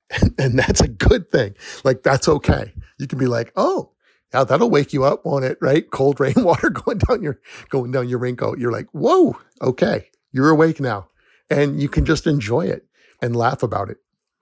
[0.09, 1.55] And, and that's a good thing.
[1.84, 2.74] Like that's okay.
[2.99, 3.91] You can be like, "Oh,
[4.34, 5.57] yeah, that'll wake you up, won't it?
[5.61, 5.89] Right?
[5.91, 8.59] Cold rainwater going down your going down your raincoat.
[8.59, 11.07] You're like, whoa, okay, you're awake now.
[11.49, 12.86] And you can just enjoy it
[13.21, 13.97] and laugh about it.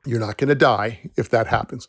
[0.05, 1.87] You're not going to die if that happens.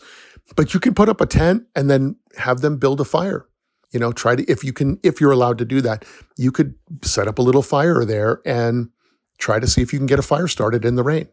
[0.57, 3.47] But you can put up a tent and then have them build a fire.
[3.93, 6.05] You know, try to, if you can, if you're allowed to do that,
[6.37, 8.89] you could set up a little fire there and
[9.39, 11.29] try to see if you can get a fire started in the rain.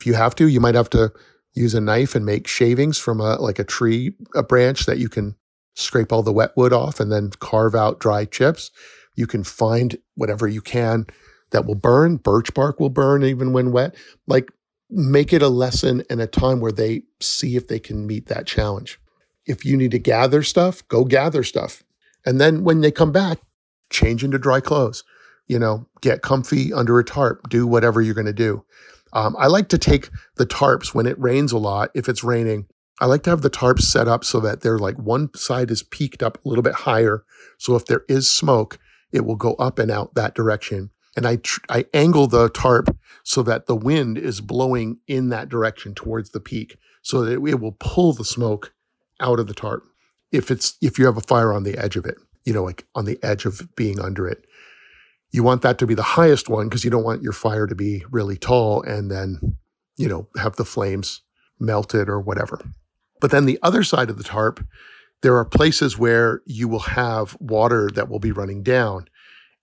[0.00, 1.12] If you have to, you might have to
[1.54, 5.08] use a knife and make shavings from a, like a tree, a branch that you
[5.08, 5.34] can
[5.74, 8.70] scrape all the wet wood off and then carve out dry chips.
[9.16, 11.06] You can find whatever you can
[11.50, 12.16] that will burn.
[12.16, 13.94] Birch bark will burn even when wet.
[14.26, 14.50] Like
[14.90, 18.46] make it a lesson and a time where they see if they can meet that
[18.46, 19.00] challenge.
[19.46, 21.82] If you need to gather stuff, go gather stuff.
[22.24, 23.38] And then when they come back,
[23.90, 25.04] change into dry clothes.
[25.46, 28.64] You know, get comfy under a tarp, do whatever you're going to do.
[29.12, 32.66] Um, I like to take the tarps when it rains a lot, if it's raining.
[33.00, 35.82] I like to have the tarps set up so that they're like one side is
[35.82, 37.24] peaked up a little bit higher.
[37.58, 38.78] So if there is smoke,
[39.12, 42.96] it will go up and out that direction and I tr- I angle the tarp
[43.22, 47.60] so that the wind is blowing in that direction towards the peak, so that it
[47.60, 48.74] will pull the smoke
[49.20, 49.84] out of the tarp.
[50.32, 52.86] If it's if you have a fire on the edge of it, you know, like
[52.94, 54.44] on the edge of being under it,
[55.30, 57.74] you want that to be the highest one because you don't want your fire to
[57.74, 59.56] be really tall and then
[59.96, 61.22] you know have the flames
[61.60, 62.60] melted or whatever.
[63.20, 64.64] But then the other side of the tarp,
[65.22, 69.08] there are places where you will have water that will be running down.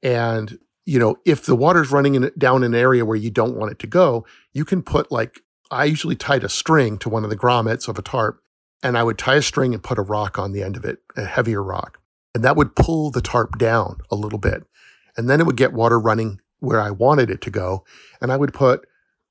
[0.02, 3.72] And you know, if the water's running in, down an area where you don't want
[3.72, 7.30] it to go, you can put like, I usually tied a string to one of
[7.30, 8.42] the grommets of a tarp,
[8.84, 11.00] and I would tie a string and put a rock on the end of it,
[11.16, 12.00] a heavier rock.
[12.34, 14.64] And that would pull the tarp down a little bit.
[15.16, 17.86] And then it would get water running where I wanted it to go.
[18.20, 18.86] And I would put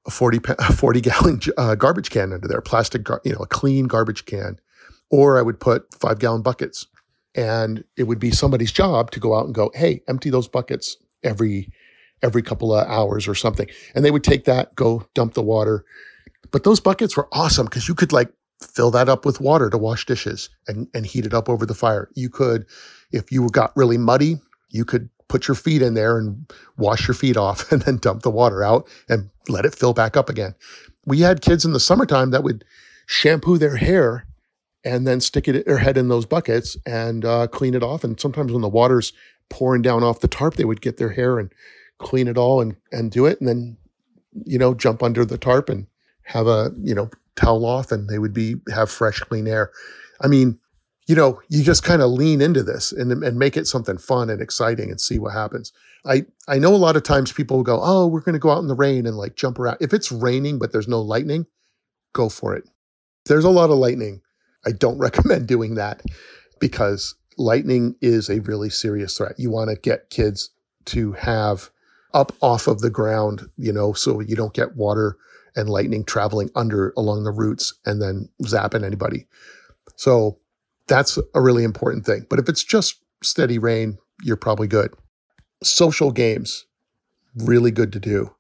[0.06, 3.86] a 40, a 40 gallon uh, garbage can under there, plastic, you know, a clean
[3.86, 4.58] garbage can.
[5.10, 6.86] Or I would put five gallon buckets.
[7.34, 10.96] And it would be somebody's job to go out and go, hey, empty those buckets
[11.22, 11.70] every
[12.22, 13.66] every couple of hours or something.
[13.94, 15.84] And they would take that, go dump the water.
[16.50, 18.30] But those buckets were awesome because you could like
[18.62, 21.74] fill that up with water to wash dishes and, and heat it up over the
[21.74, 22.10] fire.
[22.14, 22.66] You could,
[23.12, 24.36] if you got really muddy,
[24.68, 28.22] you could put your feet in there and wash your feet off and then dump
[28.22, 30.54] the water out and let it fill back up again.
[31.06, 32.64] We had kids in the summertime that would
[33.06, 34.26] shampoo their hair
[34.84, 38.04] and then stick it their head in those buckets and uh, clean it off.
[38.04, 39.12] And sometimes when the water's
[39.48, 41.52] pouring down off the tarp, they would get their hair and
[41.98, 43.76] clean it all and and do it, and then
[44.46, 45.86] you know jump under the tarp and
[46.22, 49.70] have a you know towel off, and they would be have fresh, clean air.
[50.20, 50.58] I mean,
[51.10, 54.30] you know, you just kind of lean into this and and make it something fun
[54.30, 55.72] and exciting and see what happens.
[56.06, 58.52] I I know a lot of times people will go, oh, we're going to go
[58.52, 59.78] out in the rain and like jump around.
[59.80, 61.46] If it's raining but there's no lightning,
[62.12, 62.62] go for it.
[63.26, 64.20] there's a lot of lightning.
[64.64, 66.00] I don't recommend doing that
[66.60, 69.34] because lightning is a really serious threat.
[69.36, 70.50] You want to get kids
[70.84, 71.70] to have
[72.14, 75.16] up off of the ground, you know, so you don't get water
[75.56, 79.26] and lightning traveling under along the roots and then zapping anybody.
[79.96, 80.38] So
[80.90, 82.26] that's a really important thing.
[82.28, 84.92] But if it's just steady rain, you're probably good.
[85.62, 86.66] Social games,
[87.36, 88.34] really good to do.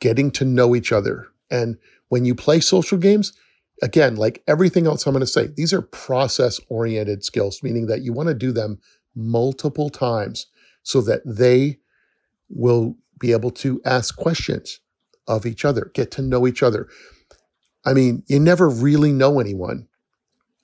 [0.00, 1.28] Getting to know each other.
[1.50, 1.76] And
[2.08, 3.34] when you play social games,
[3.82, 8.00] again, like everything else I'm going to say, these are process oriented skills, meaning that
[8.00, 8.80] you want to do them
[9.14, 10.46] multiple times
[10.84, 11.78] so that they
[12.48, 14.80] will be able to ask questions
[15.28, 16.88] of each other, get to know each other.
[17.84, 19.88] I mean, you never really know anyone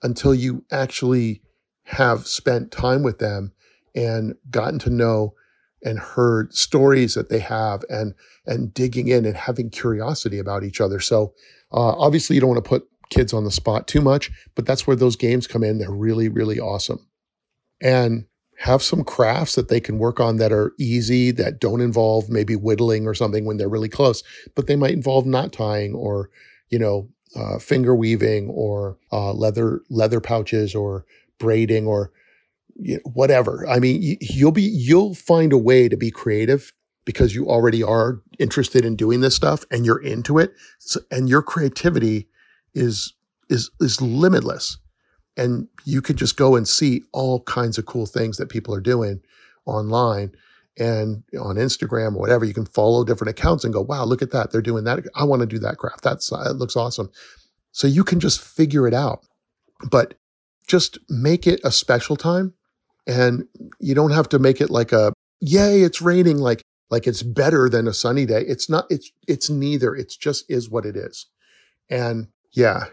[0.02, 1.42] until you actually
[1.84, 3.52] have spent time with them
[3.94, 5.34] and gotten to know
[5.82, 8.14] and heard stories that they have and
[8.46, 11.00] and digging in and having curiosity about each other.
[11.00, 11.34] So
[11.72, 14.86] uh, obviously, you don't want to put kids on the spot too much, but that's
[14.86, 15.78] where those games come in.
[15.78, 17.06] They're really, really awesome.
[17.80, 18.26] And
[18.58, 22.56] have some crafts that they can work on that are easy, that don't involve maybe
[22.56, 24.24] whittling or something when they're really close,
[24.56, 26.28] but they might involve knot tying or,
[26.68, 31.04] you know, uh, finger weaving or uh, leather leather pouches or
[31.38, 32.10] braiding or
[32.76, 33.66] you know, whatever.
[33.68, 36.72] I mean, you'll be you'll find a way to be creative
[37.04, 41.28] because you already are interested in doing this stuff and you're into it so, and
[41.28, 42.28] your creativity
[42.74, 43.14] is
[43.48, 44.76] is is limitless
[45.36, 48.80] and you could just go and see all kinds of cool things that people are
[48.80, 49.22] doing
[49.64, 50.32] online
[50.78, 54.30] and on Instagram or whatever you can follow different accounts and go wow look at
[54.30, 57.10] that they're doing that I want to do that craft that's uh, it looks awesome.
[57.72, 59.24] So you can just figure it out
[59.90, 60.14] but
[60.66, 62.54] just make it a special time
[63.06, 63.46] and
[63.80, 67.68] you don't have to make it like a yay it's raining like like it's better
[67.68, 71.26] than a sunny day it's not it's it's neither it's just is what it is
[71.88, 72.86] and yeah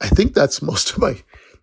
[0.00, 1.16] i think that's most of my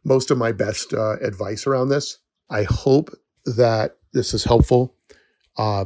[0.03, 2.17] most of my best uh, advice around this.
[2.49, 3.11] I hope
[3.45, 4.95] that this is helpful
[5.59, 5.85] uh,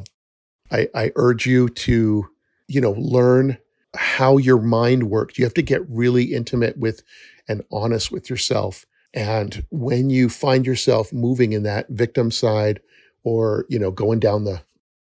[0.71, 2.29] I, I urge you to
[2.69, 3.57] you know learn
[3.95, 7.03] how your mind works you have to get really intimate with
[7.47, 12.81] and honest with yourself and when you find yourself moving in that victim side
[13.23, 14.61] or, you know, going down the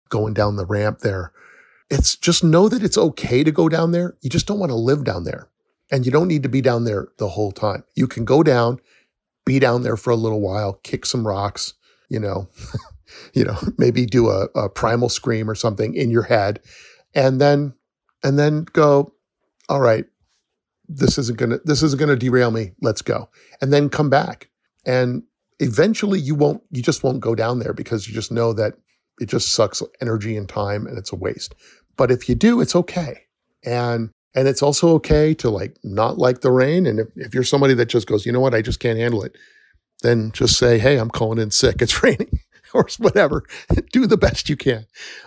[0.08, 1.32] going down the ramp there,
[1.90, 4.16] it's just know that it's okay to go down there.
[4.20, 5.48] You just don't want to live down there.
[5.90, 7.84] And you don't need to be down there the whole time.
[7.94, 8.80] You can go down,
[9.44, 11.74] be down there for a little while, kick some rocks,
[12.08, 12.48] you know,
[13.34, 16.60] you know, maybe do a, a primal scream or something in your head,
[17.14, 17.74] and then
[18.22, 19.12] and then go,
[19.68, 20.04] all right,
[20.88, 22.72] this isn't gonna this isn't gonna derail me.
[22.80, 23.28] Let's go.
[23.60, 24.48] And then come back.
[24.84, 25.22] And
[25.58, 28.74] eventually you won't you just won't go down there because you just know that
[29.20, 31.54] it just sucks energy and time and it's a waste.
[31.96, 33.22] But if you do, it's okay.
[33.64, 36.86] And and it's also okay to like not like the rain.
[36.86, 39.22] And if, if you're somebody that just goes, you know what, I just can't handle
[39.24, 39.36] it,
[40.02, 41.80] then just say, hey, I'm calling in sick.
[41.80, 42.38] It's raining
[42.74, 43.44] or whatever.
[43.92, 44.86] do the best you can.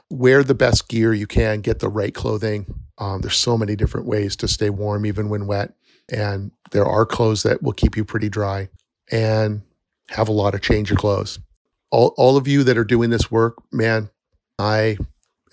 [0.10, 2.66] Wear the best gear you can, get the right clothing,
[3.00, 5.74] um, there's so many different ways to stay warm even when wet.
[6.12, 8.70] And there are clothes that will keep you pretty dry
[9.12, 9.62] and
[10.10, 11.40] have a lot of change of clothes.
[11.92, 14.10] All, all of you that are doing this work, man,
[14.60, 14.98] I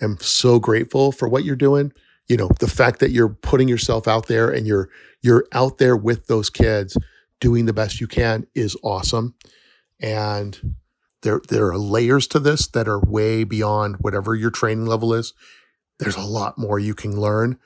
[0.01, 1.93] am so grateful for what you're doing.
[2.27, 4.89] You know, the fact that you're putting yourself out there and you're
[5.21, 6.97] you're out there with those kids
[7.39, 9.33] doing the best you can is awesome.
[9.99, 10.75] And
[11.21, 15.33] there there are layers to this that are way beyond whatever your training level is.
[15.99, 17.57] There's a lot more you can learn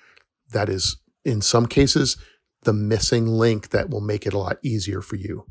[0.52, 2.18] that is in some cases
[2.64, 5.46] the missing link that will make it a lot easier for you.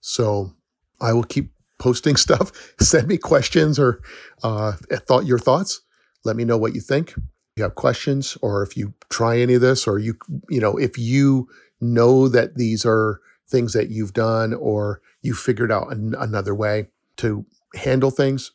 [0.00, 0.52] So
[1.00, 2.74] i will keep posting stuff.
[2.80, 4.00] Send me questions or
[4.42, 5.80] uh, thought your thoughts.
[6.24, 7.12] Let me know what you think.
[7.12, 10.18] If you have questions or if you try any of this or you
[10.50, 11.48] you know if you
[11.80, 16.88] know that these are things that you've done or you figured out an, another way
[17.16, 17.44] to
[17.74, 18.52] handle things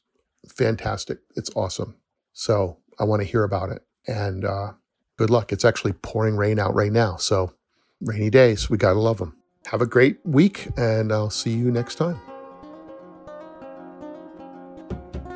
[0.47, 1.95] fantastic it's awesome
[2.34, 3.84] so I want to hear about it.
[4.07, 4.74] And uh,
[5.18, 5.51] good luck.
[5.51, 7.16] It's actually pouring rain out right now.
[7.18, 7.53] So,
[7.99, 9.36] rainy days, we got to love them.
[9.68, 12.20] Have a great week, and I'll see you next time.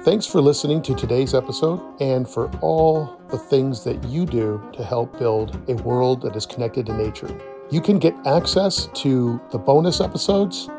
[0.04, 4.84] Thanks for listening to today's episode and for all the things that you do to
[4.84, 7.36] help build a world that is connected to nature.
[7.72, 10.70] You can get access to the bonus episodes